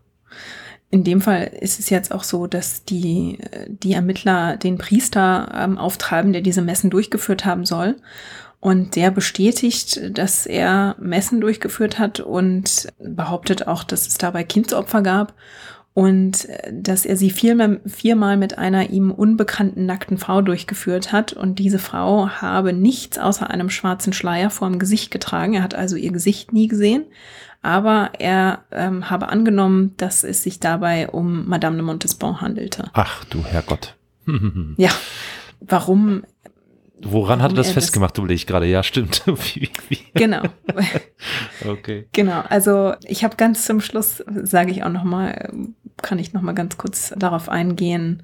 [0.91, 3.39] In dem Fall ist es jetzt auch so, dass die,
[3.69, 7.97] die Ermittler den Priester ähm, auftreiben, der diese Messen durchgeführt haben soll.
[8.61, 15.03] Und der bestätigt, dass er Messen durchgeführt hat und behauptet auch, dass es dabei Kindsopfer
[15.03, 15.35] gab
[15.95, 21.33] und äh, dass er sie viermal, viermal mit einer ihm unbekannten nackten Frau durchgeführt hat.
[21.33, 25.55] Und diese Frau habe nichts außer einem schwarzen Schleier vor dem Gesicht getragen.
[25.55, 27.05] Er hat also ihr Gesicht nie gesehen.
[27.63, 32.91] Aber er ähm, habe angenommen, dass es sich dabei um Madame de Montespan handelte.
[32.93, 33.97] Ach du Herrgott.
[34.77, 34.91] Ja,
[35.61, 36.25] warum?
[37.05, 38.67] Woran hat er das das- festgemacht, überlege ich gerade.
[38.67, 39.23] Ja, stimmt.
[39.27, 39.99] wie, wie.
[40.15, 40.43] Genau.
[41.67, 42.07] Okay.
[42.13, 45.51] Genau, also ich habe ganz zum Schluss, sage ich auch noch mal,
[46.03, 48.23] kann ich noch mal ganz kurz darauf eingehen,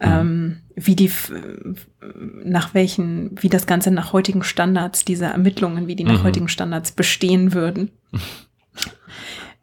[0.00, 1.10] ähm, wie die,
[2.44, 6.24] nach welchen, wie das Ganze nach heutigen Standards, diese Ermittlungen, wie die nach Mhm.
[6.24, 7.90] heutigen Standards bestehen würden.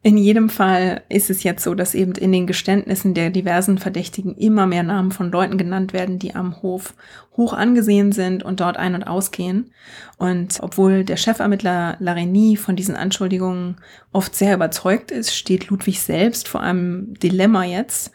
[0.01, 4.33] In jedem Fall ist es jetzt so, dass eben in den Geständnissen der diversen Verdächtigen
[4.33, 6.93] immer mehr Namen von Leuten genannt werden, die am Hof
[7.35, 9.73] hoch angesehen sind und dort ein- und ausgehen.
[10.17, 13.75] Und obwohl der Chefermittler Larigny von diesen Anschuldigungen
[14.13, 18.13] oft sehr überzeugt ist, steht Ludwig selbst vor einem Dilemma jetzt.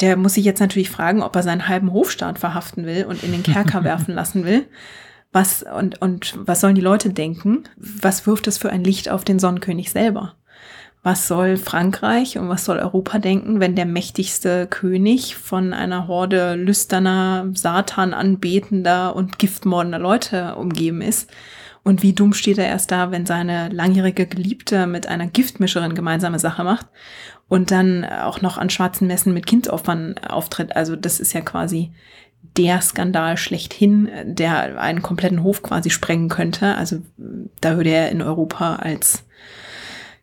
[0.00, 3.32] Der muss sich jetzt natürlich fragen, ob er seinen halben Hofstaat verhaften will und in
[3.32, 4.64] den Kerker werfen lassen will.
[5.30, 7.64] Was und, und was sollen die Leute denken?
[7.76, 10.34] Was wirft es für ein Licht auf den Sonnenkönig selber?
[11.08, 16.54] Was soll Frankreich und was soll Europa denken, wenn der mächtigste König von einer Horde
[16.54, 21.30] lüsterner, Satan anbetender und giftmordender Leute umgeben ist?
[21.82, 26.38] Und wie dumm steht er erst da, wenn seine langjährige Geliebte mit einer Giftmischerin gemeinsame
[26.38, 26.88] Sache macht
[27.48, 30.76] und dann auch noch an schwarzen Messen mit Kindsopfern auftritt?
[30.76, 31.90] Also das ist ja quasi
[32.58, 36.74] der Skandal schlechthin, der einen kompletten Hof quasi sprengen könnte.
[36.74, 36.98] Also
[37.62, 39.24] da würde er in Europa als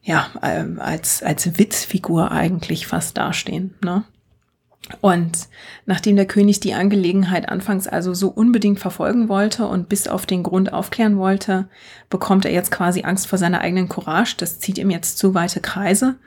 [0.06, 3.74] ja, ähm, als, als Witzfigur eigentlich fast dastehen.
[3.84, 4.04] Ne?
[5.02, 5.48] Und
[5.88, 10.44] nachdem der König die Angelegenheit anfangs also so unbedingt verfolgen wollte und bis auf den
[10.44, 11.70] Grund aufklären wollte,
[12.08, 14.36] bekommt er jetzt quasi Angst vor seiner eigenen Courage.
[14.38, 16.18] Das zieht ihm jetzt zu weite Kreise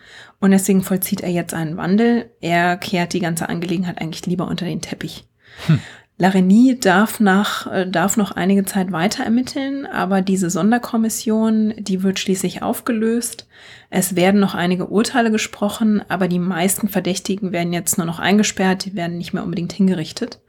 [0.40, 2.32] und deswegen vollzieht er jetzt einen Wandel.
[2.40, 5.28] Er kehrt die ganze Angelegenheit eigentlich lieber unter den Teppich.
[5.66, 5.78] Hm.
[6.20, 12.18] Larigny darf nach, äh, darf noch einige Zeit weiter ermitteln, aber diese Sonderkommission, die wird
[12.18, 13.46] schließlich aufgelöst.
[13.88, 18.84] Es werden noch einige Urteile gesprochen, aber die meisten Verdächtigen werden jetzt nur noch eingesperrt,
[18.84, 20.40] die werden nicht mehr unbedingt hingerichtet.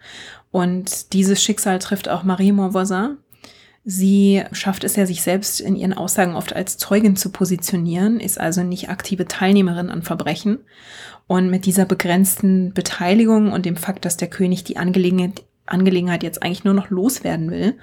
[0.50, 3.18] Und dieses Schicksal trifft auch Marie Montvoisin.
[3.86, 8.40] Sie schafft es ja, sich selbst in ihren Aussagen oft als Zeugin zu positionieren, ist
[8.40, 10.60] also nicht aktive Teilnehmerin an Verbrechen.
[11.28, 16.44] Und mit dieser begrenzten Beteiligung und dem Fakt, dass der König die Angelegenheit, Angelegenheit jetzt
[16.44, 17.76] eigentlich nur noch loswerden will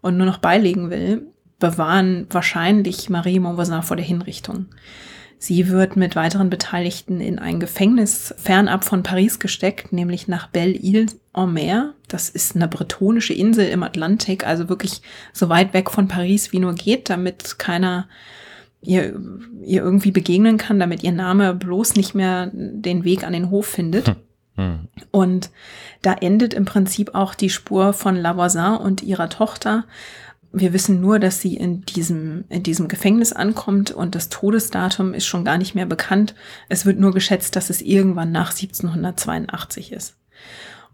[0.00, 1.26] und nur noch beilegen will,
[1.58, 4.66] bewahren wahrscheinlich Marie Montvoisin vor der Hinrichtung.
[5.38, 11.92] Sie wird mit weiteren Beteiligten in ein Gefängnis fernab von Paris gesteckt, nämlich nach Belle-Île-en-Mer.
[12.08, 15.02] Das ist eine bretonische Insel im Atlantik, also wirklich
[15.34, 18.08] so weit weg von Paris wie nur geht, damit keiner
[18.80, 19.20] ihr,
[19.62, 23.66] ihr irgendwie begegnen kann, damit ihr Name bloß nicht mehr den Weg an den Hof
[23.66, 24.08] findet.
[24.08, 24.16] Hm.
[24.56, 24.88] Hm.
[25.10, 25.50] Und
[26.02, 29.84] da endet im Prinzip auch die Spur von Lavoisin und ihrer Tochter.
[30.52, 35.26] Wir wissen nur, dass sie in diesem, in diesem Gefängnis ankommt und das Todesdatum ist
[35.26, 36.34] schon gar nicht mehr bekannt.
[36.68, 40.14] Es wird nur geschätzt, dass es irgendwann nach 1782 ist.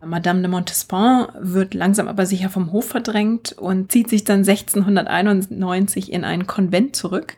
[0.03, 6.11] Madame de Montespan wird langsam aber sicher vom Hof verdrängt und zieht sich dann 1691
[6.11, 7.37] in einen Konvent zurück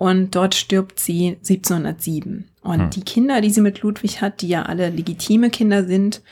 [0.00, 2.48] und dort stirbt sie 1707.
[2.62, 2.90] Und hm.
[2.90, 6.22] die Kinder, die sie mit Ludwig hat, die ja alle legitime Kinder sind,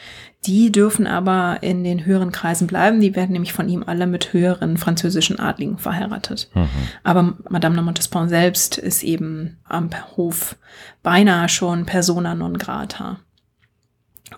[0.46, 3.02] die dürfen aber in den höheren Kreisen bleiben.
[3.02, 6.48] Die werden nämlich von ihm alle mit höheren französischen Adligen verheiratet.
[6.54, 6.68] Mhm.
[7.04, 10.56] Aber Madame de Montespan selbst ist eben am Hof
[11.02, 13.20] beinahe schon persona non grata.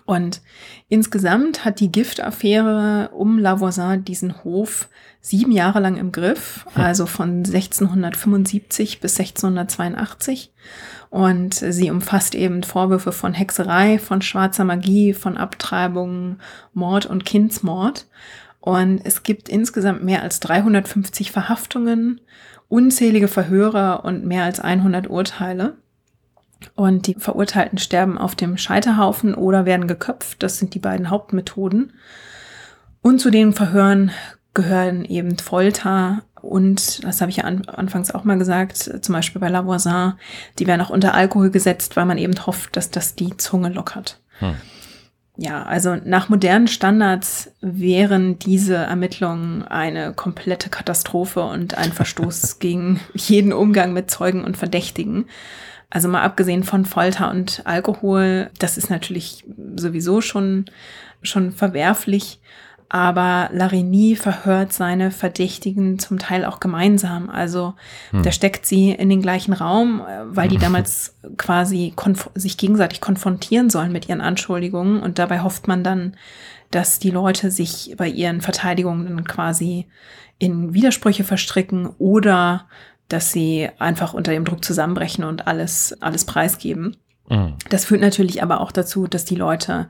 [0.05, 0.41] Und
[0.89, 4.89] insgesamt hat die Giftaffäre um Lavoisin diesen Hof
[5.21, 6.83] sieben Jahre lang im Griff, hm.
[6.83, 10.51] also von 1675 bis 1682.
[11.09, 16.39] Und sie umfasst eben Vorwürfe von Hexerei, von schwarzer Magie, von Abtreibungen,
[16.73, 18.07] Mord und Kindsmord.
[18.61, 22.21] Und es gibt insgesamt mehr als 350 Verhaftungen,
[22.69, 25.77] unzählige Verhöre und mehr als 100 Urteile.
[26.75, 30.43] Und die Verurteilten sterben auf dem Scheiterhaufen oder werden geköpft.
[30.43, 31.93] Das sind die beiden Hauptmethoden.
[33.01, 34.11] Und zu den Verhören
[34.53, 39.39] gehören eben Folter und, das habe ich ja an, anfangs auch mal gesagt, zum Beispiel
[39.39, 40.13] bei Lavoisin,
[40.59, 44.19] die werden auch unter Alkohol gesetzt, weil man eben hofft, dass das die Zunge lockert.
[44.39, 44.55] Hm.
[45.37, 52.99] Ja, also nach modernen Standards wären diese Ermittlungen eine komplette Katastrophe und ein Verstoß gegen
[53.13, 55.25] jeden Umgang mit Zeugen und Verdächtigen.
[55.91, 59.43] Also mal abgesehen von Folter und Alkohol, das ist natürlich
[59.75, 60.65] sowieso schon,
[61.21, 62.39] schon verwerflich.
[62.87, 67.29] Aber Larigny verhört seine Verdächtigen zum Teil auch gemeinsam.
[67.29, 67.73] Also
[68.09, 68.23] hm.
[68.23, 71.93] da steckt sie in den gleichen Raum, äh, weil die damals quasi
[72.35, 75.01] sich gegenseitig konfrontieren sollen mit ihren Anschuldigungen.
[75.01, 76.17] Und dabei hofft man dann,
[76.69, 79.87] dass die Leute sich bei ihren Verteidigungen quasi
[80.37, 82.65] in Widersprüche verstricken oder
[83.11, 86.97] dass sie einfach unter dem Druck zusammenbrechen und alles, alles preisgeben.
[87.29, 87.55] Mhm.
[87.69, 89.89] Das führt natürlich aber auch dazu, dass die Leute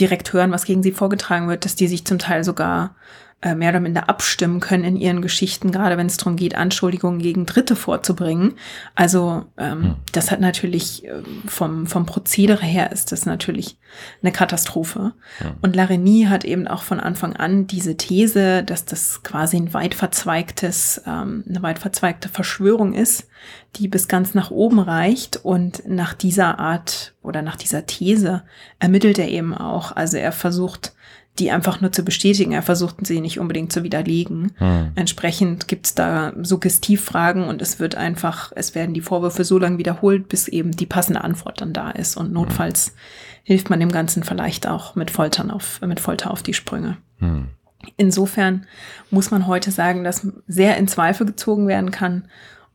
[0.00, 2.96] direkt hören, was gegen sie vorgetragen wird, dass die sich zum Teil sogar
[3.44, 7.20] äh, mehr oder minder abstimmen können in ihren Geschichten, gerade wenn es darum geht, Anschuldigungen
[7.20, 8.54] gegen Dritte vorzubringen.
[8.94, 9.96] Also ähm, hm.
[10.12, 13.76] das hat natürlich äh, vom, vom Prozedere her ist das natürlich
[14.22, 15.12] eine Katastrophe.
[15.40, 15.54] Ja.
[15.60, 19.94] Und Larigny hat eben auch von Anfang an diese These, dass das quasi ein weit
[19.94, 23.28] verzweigtes, ähm, eine weit verzweigte Verschwörung ist,
[23.76, 25.36] die bis ganz nach oben reicht.
[25.44, 28.42] Und nach dieser Art oder nach dieser These
[28.78, 29.94] ermittelt er eben auch.
[29.94, 30.94] Also er versucht
[31.38, 32.52] die einfach nur zu bestätigen.
[32.52, 34.52] Er versucht sie nicht unbedingt zu widerlegen.
[34.56, 34.92] Hm.
[34.94, 40.28] Entsprechend gibt's da Suggestivfragen und es wird einfach, es werden die Vorwürfe so lange wiederholt,
[40.28, 42.16] bis eben die passende Antwort dann da ist.
[42.16, 42.94] Und notfalls hm.
[43.42, 46.98] hilft man dem Ganzen vielleicht auch mit Foltern auf, mit Folter auf die Sprünge.
[47.18, 47.48] Hm.
[47.96, 48.66] Insofern
[49.10, 52.28] muss man heute sagen, dass sehr in Zweifel gezogen werden kann,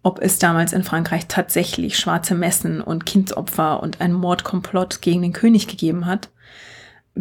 [0.04, 5.34] ob es damals in Frankreich tatsächlich schwarze Messen und Kindsopfer und ein Mordkomplott gegen den
[5.34, 6.30] König gegeben hat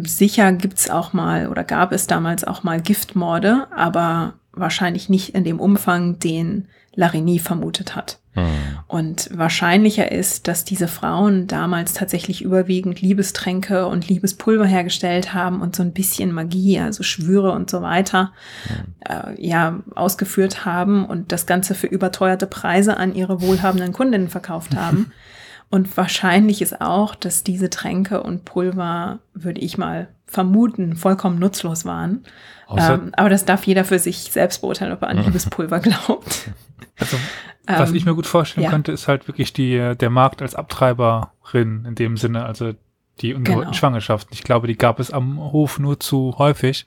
[0.05, 5.43] sicher gibt's auch mal oder gab es damals auch mal Giftmorde, aber wahrscheinlich nicht in
[5.43, 8.19] dem Umfang, den Larigny vermutet hat.
[8.33, 8.45] Hm.
[8.87, 15.75] Und wahrscheinlicher ist, dass diese Frauen damals tatsächlich überwiegend Liebestränke und Liebespulver hergestellt haben und
[15.75, 18.33] so ein bisschen Magie, also Schwüre und so weiter,
[18.67, 18.93] hm.
[19.07, 24.75] äh, ja, ausgeführt haben und das Ganze für überteuerte Preise an ihre wohlhabenden Kundinnen verkauft
[24.75, 25.11] haben.
[25.69, 31.85] Und wahrscheinlich ist auch, dass diese Tränke und Pulver, würde ich mal vermuten, vollkommen nutzlos
[31.85, 32.23] waren.
[32.75, 36.51] Ähm, aber das darf jeder für sich selbst beurteilen, ob er an Liebespulver glaubt.
[36.97, 37.17] Also,
[37.65, 38.71] was ähm, ich mir gut vorstellen ja.
[38.71, 42.73] könnte, ist halt wirklich die, der Markt als Abtreiberin in dem Sinne, also
[43.21, 43.73] die ungewollten genau.
[43.73, 44.33] Schwangerschaften.
[44.33, 46.85] Ich glaube, die gab es am Hof nur zu häufig.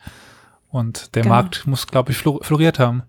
[0.69, 1.35] Und der genau.
[1.35, 3.03] Markt muss, glaube ich, floriert haben.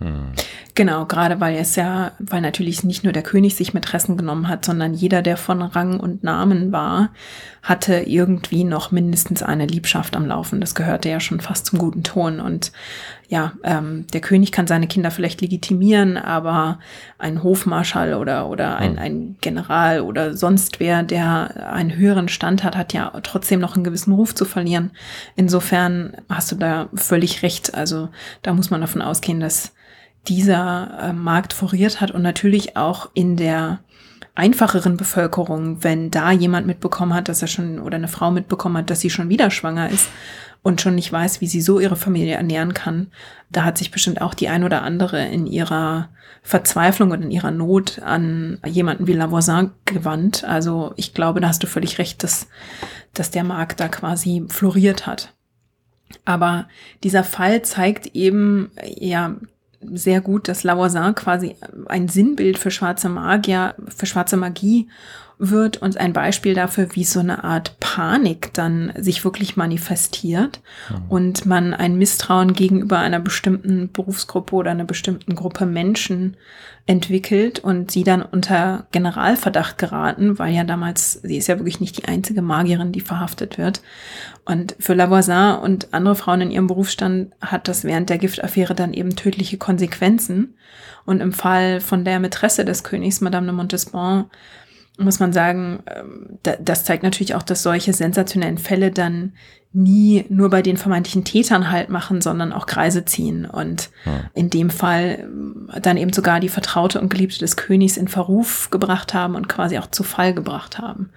[0.00, 0.32] Hm.
[0.74, 4.64] Genau, gerade weil es ja, weil natürlich nicht nur der König sich Mätressen genommen hat,
[4.64, 7.10] sondern jeder, der von Rang und Namen war,
[7.62, 10.60] hatte irgendwie noch mindestens eine Liebschaft am Laufen.
[10.60, 12.40] Das gehörte ja schon fast zum guten Ton.
[12.40, 12.72] Und
[13.28, 16.78] ja, ähm, der König kann seine Kinder vielleicht legitimieren, aber
[17.18, 18.98] ein Hofmarschall oder, oder ein, hm.
[18.98, 23.84] ein General oder sonst wer, der einen höheren Stand hat, hat ja trotzdem noch einen
[23.84, 24.92] gewissen Ruf zu verlieren.
[25.36, 27.74] Insofern hast du da völlig recht.
[27.74, 28.08] Also
[28.40, 29.74] da muss man davon ausgehen, dass
[30.28, 33.80] dieser äh, Markt floriert hat und natürlich auch in der
[34.34, 38.90] einfacheren Bevölkerung, wenn da jemand mitbekommen hat, dass er schon oder eine Frau mitbekommen hat,
[38.90, 40.08] dass sie schon wieder schwanger ist
[40.62, 43.08] und schon nicht weiß, wie sie so ihre Familie ernähren kann,
[43.50, 46.10] da hat sich bestimmt auch die ein oder andere in ihrer
[46.42, 50.44] Verzweiflung und in ihrer Not an jemanden wie Lavoisin gewandt.
[50.44, 52.48] Also ich glaube, da hast du völlig recht, dass,
[53.14, 55.34] dass der Markt da quasi floriert hat.
[56.24, 56.68] Aber
[57.02, 59.36] dieser Fall zeigt eben, ja,
[59.80, 61.56] sehr gut, dass Lavoisin quasi
[61.86, 64.88] ein Sinnbild für schwarze Magier, für schwarze Magie
[65.40, 70.60] wird und ein Beispiel dafür, wie so eine Art Panik dann sich wirklich manifestiert
[70.90, 71.02] mhm.
[71.08, 76.36] und man ein Misstrauen gegenüber einer bestimmten Berufsgruppe oder einer bestimmten Gruppe Menschen
[76.86, 81.98] entwickelt und sie dann unter Generalverdacht geraten, weil ja damals, sie ist ja wirklich nicht
[81.98, 83.80] die einzige Magierin, die verhaftet wird.
[84.44, 88.92] Und für Lavoisin und andere Frauen in ihrem Berufsstand hat das während der Giftaffäre dann
[88.92, 90.54] eben tödliche Konsequenzen.
[91.06, 94.26] Und im Fall von der Mätresse des Königs, Madame de Montespan,
[95.00, 99.32] muss man sagen, ähm, das zeigt natürlich auch, dass solche sensationellen Fälle dann
[99.72, 104.24] nie nur bei den vermeintlichen Tätern halt machen, sondern auch Kreise ziehen und ja.
[104.34, 108.70] in dem Fall ähm, dann eben sogar die Vertraute und Geliebte des Königs in Verruf
[108.70, 111.10] gebracht haben und quasi auch zu Fall gebracht haben.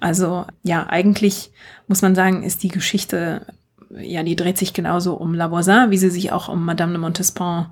[0.00, 1.52] Also ja, eigentlich
[1.86, 3.46] muss man sagen, ist die Geschichte,
[3.90, 7.70] ja, die dreht sich genauso um Lavoisin, wie sie sich auch um Madame de Montespan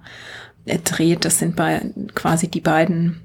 [0.65, 1.25] äh, dreht.
[1.25, 1.83] Das sind bei
[2.15, 3.21] quasi die beiden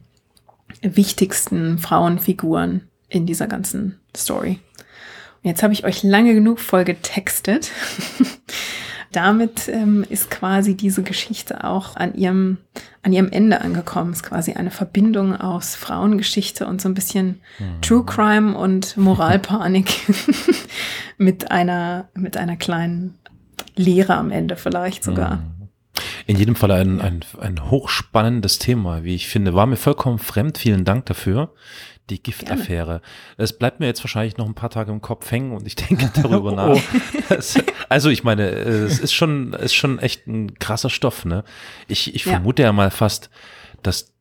[0.85, 4.59] wichtigsten Frauenfiguren in dieser ganzen Story.
[5.43, 7.71] Und jetzt habe ich euch lange genug voll getextet.
[9.11, 12.57] Damit ähm, ist quasi diese Geschichte auch an ihrem,
[13.01, 14.11] an ihrem Ende angekommen.
[14.11, 17.81] Ist quasi eine Verbindung aus Frauengeschichte und so ein bisschen mhm.
[17.81, 19.87] True Crime und Moralpanik
[21.17, 23.17] mit einer, mit einer kleinen
[23.75, 25.37] Lehre am Ende vielleicht sogar.
[25.37, 25.54] Mhm.
[26.27, 29.53] In jedem Fall ein, ein, ein hochspannendes Thema, wie ich finde.
[29.53, 30.57] War mir vollkommen fremd.
[30.57, 31.53] Vielen Dank dafür.
[32.09, 33.01] Die Giftaffäre.
[33.37, 36.11] Es bleibt mir jetzt wahrscheinlich noch ein paar Tage im Kopf hängen und ich denke
[36.21, 36.55] darüber oh.
[36.55, 36.81] nach.
[37.29, 37.59] Das,
[37.89, 41.43] also ich meine, es ist schon, ist schon echt ein krasser Stoff, ne?
[41.87, 42.69] Ich, ich vermute ja.
[42.69, 43.29] ja mal fast,
[43.81, 44.13] dass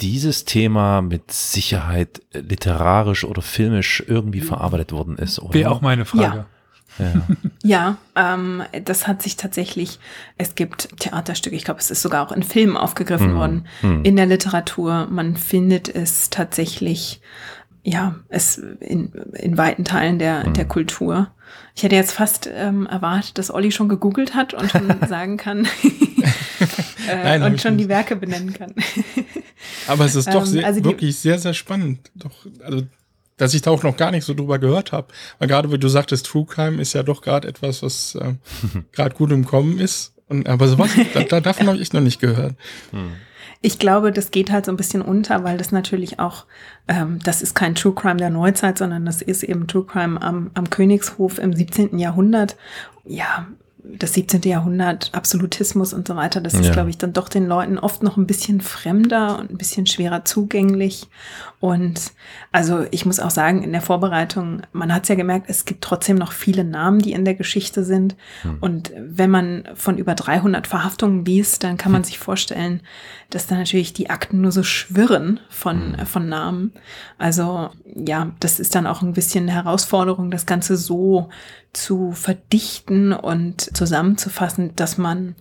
[0.00, 5.40] dieses Thema mit Sicherheit literarisch oder filmisch irgendwie verarbeitet worden ist.
[5.52, 6.38] Wäre auch meine Frage.
[6.38, 6.46] Ja.
[6.98, 7.26] Ja,
[7.62, 7.96] ja
[8.34, 9.98] ähm, das hat sich tatsächlich,
[10.36, 13.36] es gibt Theaterstücke, ich glaube, es ist sogar auch in Filmen aufgegriffen mhm.
[13.36, 14.04] worden, mhm.
[14.04, 15.06] in der Literatur.
[15.10, 17.20] Man findet es tatsächlich
[17.84, 20.54] ja, es in, in weiten Teilen der, mhm.
[20.54, 21.30] der Kultur.
[21.74, 25.64] Ich hätte jetzt fast ähm, erwartet, dass Olli schon gegoogelt hat und schon sagen kann
[27.08, 27.86] äh, Nein, und schon nicht.
[27.86, 28.74] die Werke benennen kann.
[29.86, 32.10] Aber es ist doch ähm, sehr, also wirklich sehr, sehr spannend.
[32.14, 32.82] Doch, also,
[33.38, 35.08] dass ich da auch noch gar nicht so drüber gehört habe.
[35.38, 38.34] Weil gerade, wie du sagtest, True Crime ist ja doch gerade etwas, was äh,
[38.92, 40.14] gerade gut im Kommen ist.
[40.28, 42.54] Und, aber sowas, da, da, davon habe ich noch nicht gehört.
[42.90, 43.12] Hm.
[43.60, 46.46] Ich glaube, das geht halt so ein bisschen unter, weil das natürlich auch,
[46.86, 50.50] ähm, das ist kein True Crime der Neuzeit, sondern das ist eben True Crime am,
[50.54, 51.98] am Königshof im 17.
[51.98, 52.56] Jahrhundert.
[53.04, 53.48] Ja,
[53.96, 54.42] das 17.
[54.42, 56.60] Jahrhundert, Absolutismus und so weiter, das ja.
[56.60, 59.86] ist, glaube ich, dann doch den Leuten oft noch ein bisschen fremder und ein bisschen
[59.86, 61.08] schwerer zugänglich.
[61.60, 62.12] Und
[62.52, 65.82] also ich muss auch sagen, in der Vorbereitung, man hat es ja gemerkt, es gibt
[65.82, 68.14] trotzdem noch viele Namen, die in der Geschichte sind.
[68.42, 68.58] Hm.
[68.60, 72.04] Und wenn man von über 300 Verhaftungen liest, dann kann man hm.
[72.08, 72.82] sich vorstellen,
[73.30, 76.06] dass da natürlich die Akten nur so schwirren von, hm.
[76.06, 76.72] von Namen.
[77.18, 81.28] Also ja, das ist dann auch ein bisschen eine Herausforderung, das Ganze so
[81.72, 85.34] zu verdichten und zusammenzufassen, dass man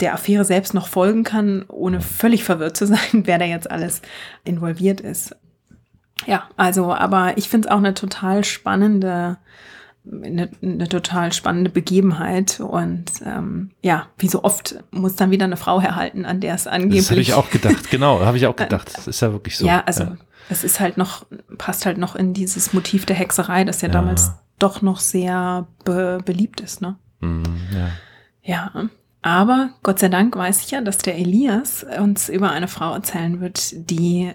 [0.00, 4.02] der Affäre selbst noch folgen kann, ohne völlig verwirrt zu sein, wer da jetzt alles
[4.44, 5.36] involviert ist.
[6.26, 9.38] Ja, also, aber ich finde es auch eine total spannende,
[10.10, 12.60] eine, eine total spannende Begebenheit.
[12.60, 16.66] Und ähm, ja, wie so oft muss dann wieder eine Frau herhalten, an der es
[16.66, 17.02] angeblich.
[17.02, 18.92] Das habe ich auch gedacht, genau, habe ich auch gedacht.
[18.96, 19.66] Das ist ja wirklich so.
[19.66, 20.16] Ja, also ja.
[20.48, 21.26] es ist halt noch,
[21.58, 23.92] passt halt noch in dieses Motiv der Hexerei, das ja, ja.
[23.92, 26.96] damals doch noch sehr be beliebt ist, ne?
[27.20, 27.42] Mm,
[27.74, 27.88] ja.
[28.42, 28.88] Ja.
[29.22, 33.40] Aber Gott sei Dank weiß ich ja, dass der Elias uns über eine Frau erzählen
[33.40, 34.32] wird, die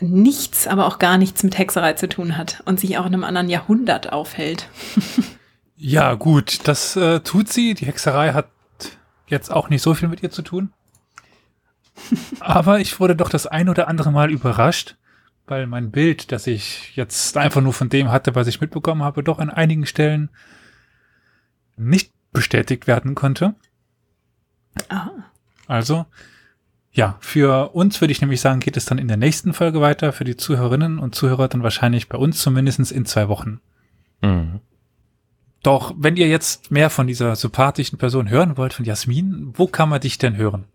[0.00, 3.24] nichts, aber auch gar nichts mit Hexerei zu tun hat und sich auch in einem
[3.24, 4.68] anderen Jahrhundert aufhält.
[5.76, 7.74] ja, gut, das äh, tut sie.
[7.74, 8.48] Die Hexerei hat
[9.26, 10.72] jetzt auch nicht so viel mit ihr zu tun.
[12.40, 14.96] aber ich wurde doch das ein oder andere Mal überrascht,
[15.46, 19.22] weil mein Bild, das ich jetzt einfach nur von dem hatte, was ich mitbekommen habe,
[19.22, 20.30] doch an einigen Stellen
[21.76, 23.54] nicht bestätigt werden konnte.
[24.88, 25.10] Ah.
[25.66, 26.06] Also,
[26.94, 30.12] ja, für uns würde ich nämlich sagen, geht es dann in der nächsten Folge weiter,
[30.12, 33.60] für die Zuhörerinnen und Zuhörer dann wahrscheinlich bei uns zumindest in zwei Wochen.
[34.22, 34.60] Mhm.
[35.64, 39.88] Doch, wenn ihr jetzt mehr von dieser sympathischen Person hören wollt, von Jasmin, wo kann
[39.88, 40.66] man dich denn hören?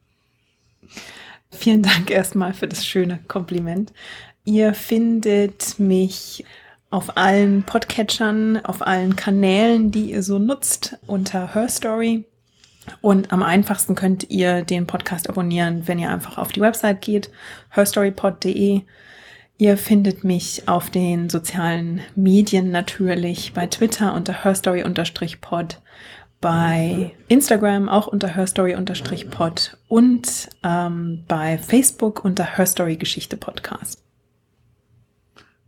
[1.51, 3.93] Vielen Dank erstmal für das schöne Kompliment.
[4.43, 6.43] Ihr findet mich
[6.89, 12.25] auf allen Podcatchern, auf allen Kanälen, die ihr so nutzt, unter Her Story.
[13.01, 17.31] Und am einfachsten könnt ihr den Podcast abonnieren, wenn ihr einfach auf die Website geht,
[17.69, 18.81] herstorypod.de.
[19.57, 25.81] Ihr findet mich auf den sozialen Medien natürlich, bei Twitter unter herstory-pod,
[26.39, 34.01] bei Instagram auch unter herstory-pod und ähm, bei Facebook unter Herstory Geschichte Podcast.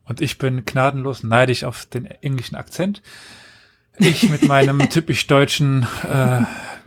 [0.06, 3.02] Und ich bin gnadenlos neidisch auf den englischen Akzent.
[3.98, 6.41] Ich mit meinem typisch deutschen äh,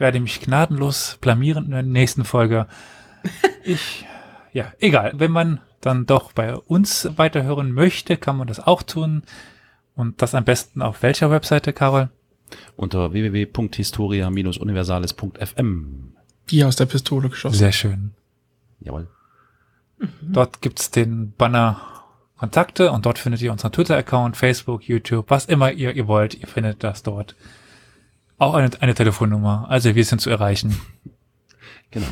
[0.04, 2.68] werde mich gnadenlos blamieren in der nächsten Folge.
[3.66, 4.04] Ich,
[4.52, 5.14] ja, egal.
[5.16, 9.22] Wenn man dann doch bei uns weiterhören möchte, kann man das auch tun.
[9.96, 12.10] Und das am besten auf welcher Webseite, Carol?
[12.76, 16.12] Unter www.historia-universales.fm.
[16.46, 17.56] Wie aus der Pistole geschossen.
[17.56, 18.10] Sehr schön.
[18.80, 19.08] Jawohl.
[19.96, 20.10] Mhm.
[20.20, 21.80] Dort gibt's den Banner
[22.36, 26.34] Kontakte und dort findet ihr unseren Twitter-Account, Facebook, YouTube, was immer ihr, ihr wollt.
[26.34, 27.34] Ihr findet das dort.
[28.38, 29.66] Auch eine, eine Telefonnummer.
[29.68, 30.80] Also wir sind zu erreichen.
[31.90, 32.06] Genau.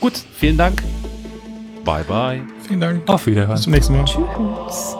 [0.00, 0.82] Gut, vielen Dank.
[1.84, 2.42] Bye bye.
[2.66, 3.08] Vielen Dank.
[3.08, 3.54] Auf Wiederhören.
[3.54, 4.04] Bis zum nächsten Mal.
[4.04, 4.96] Tschüss.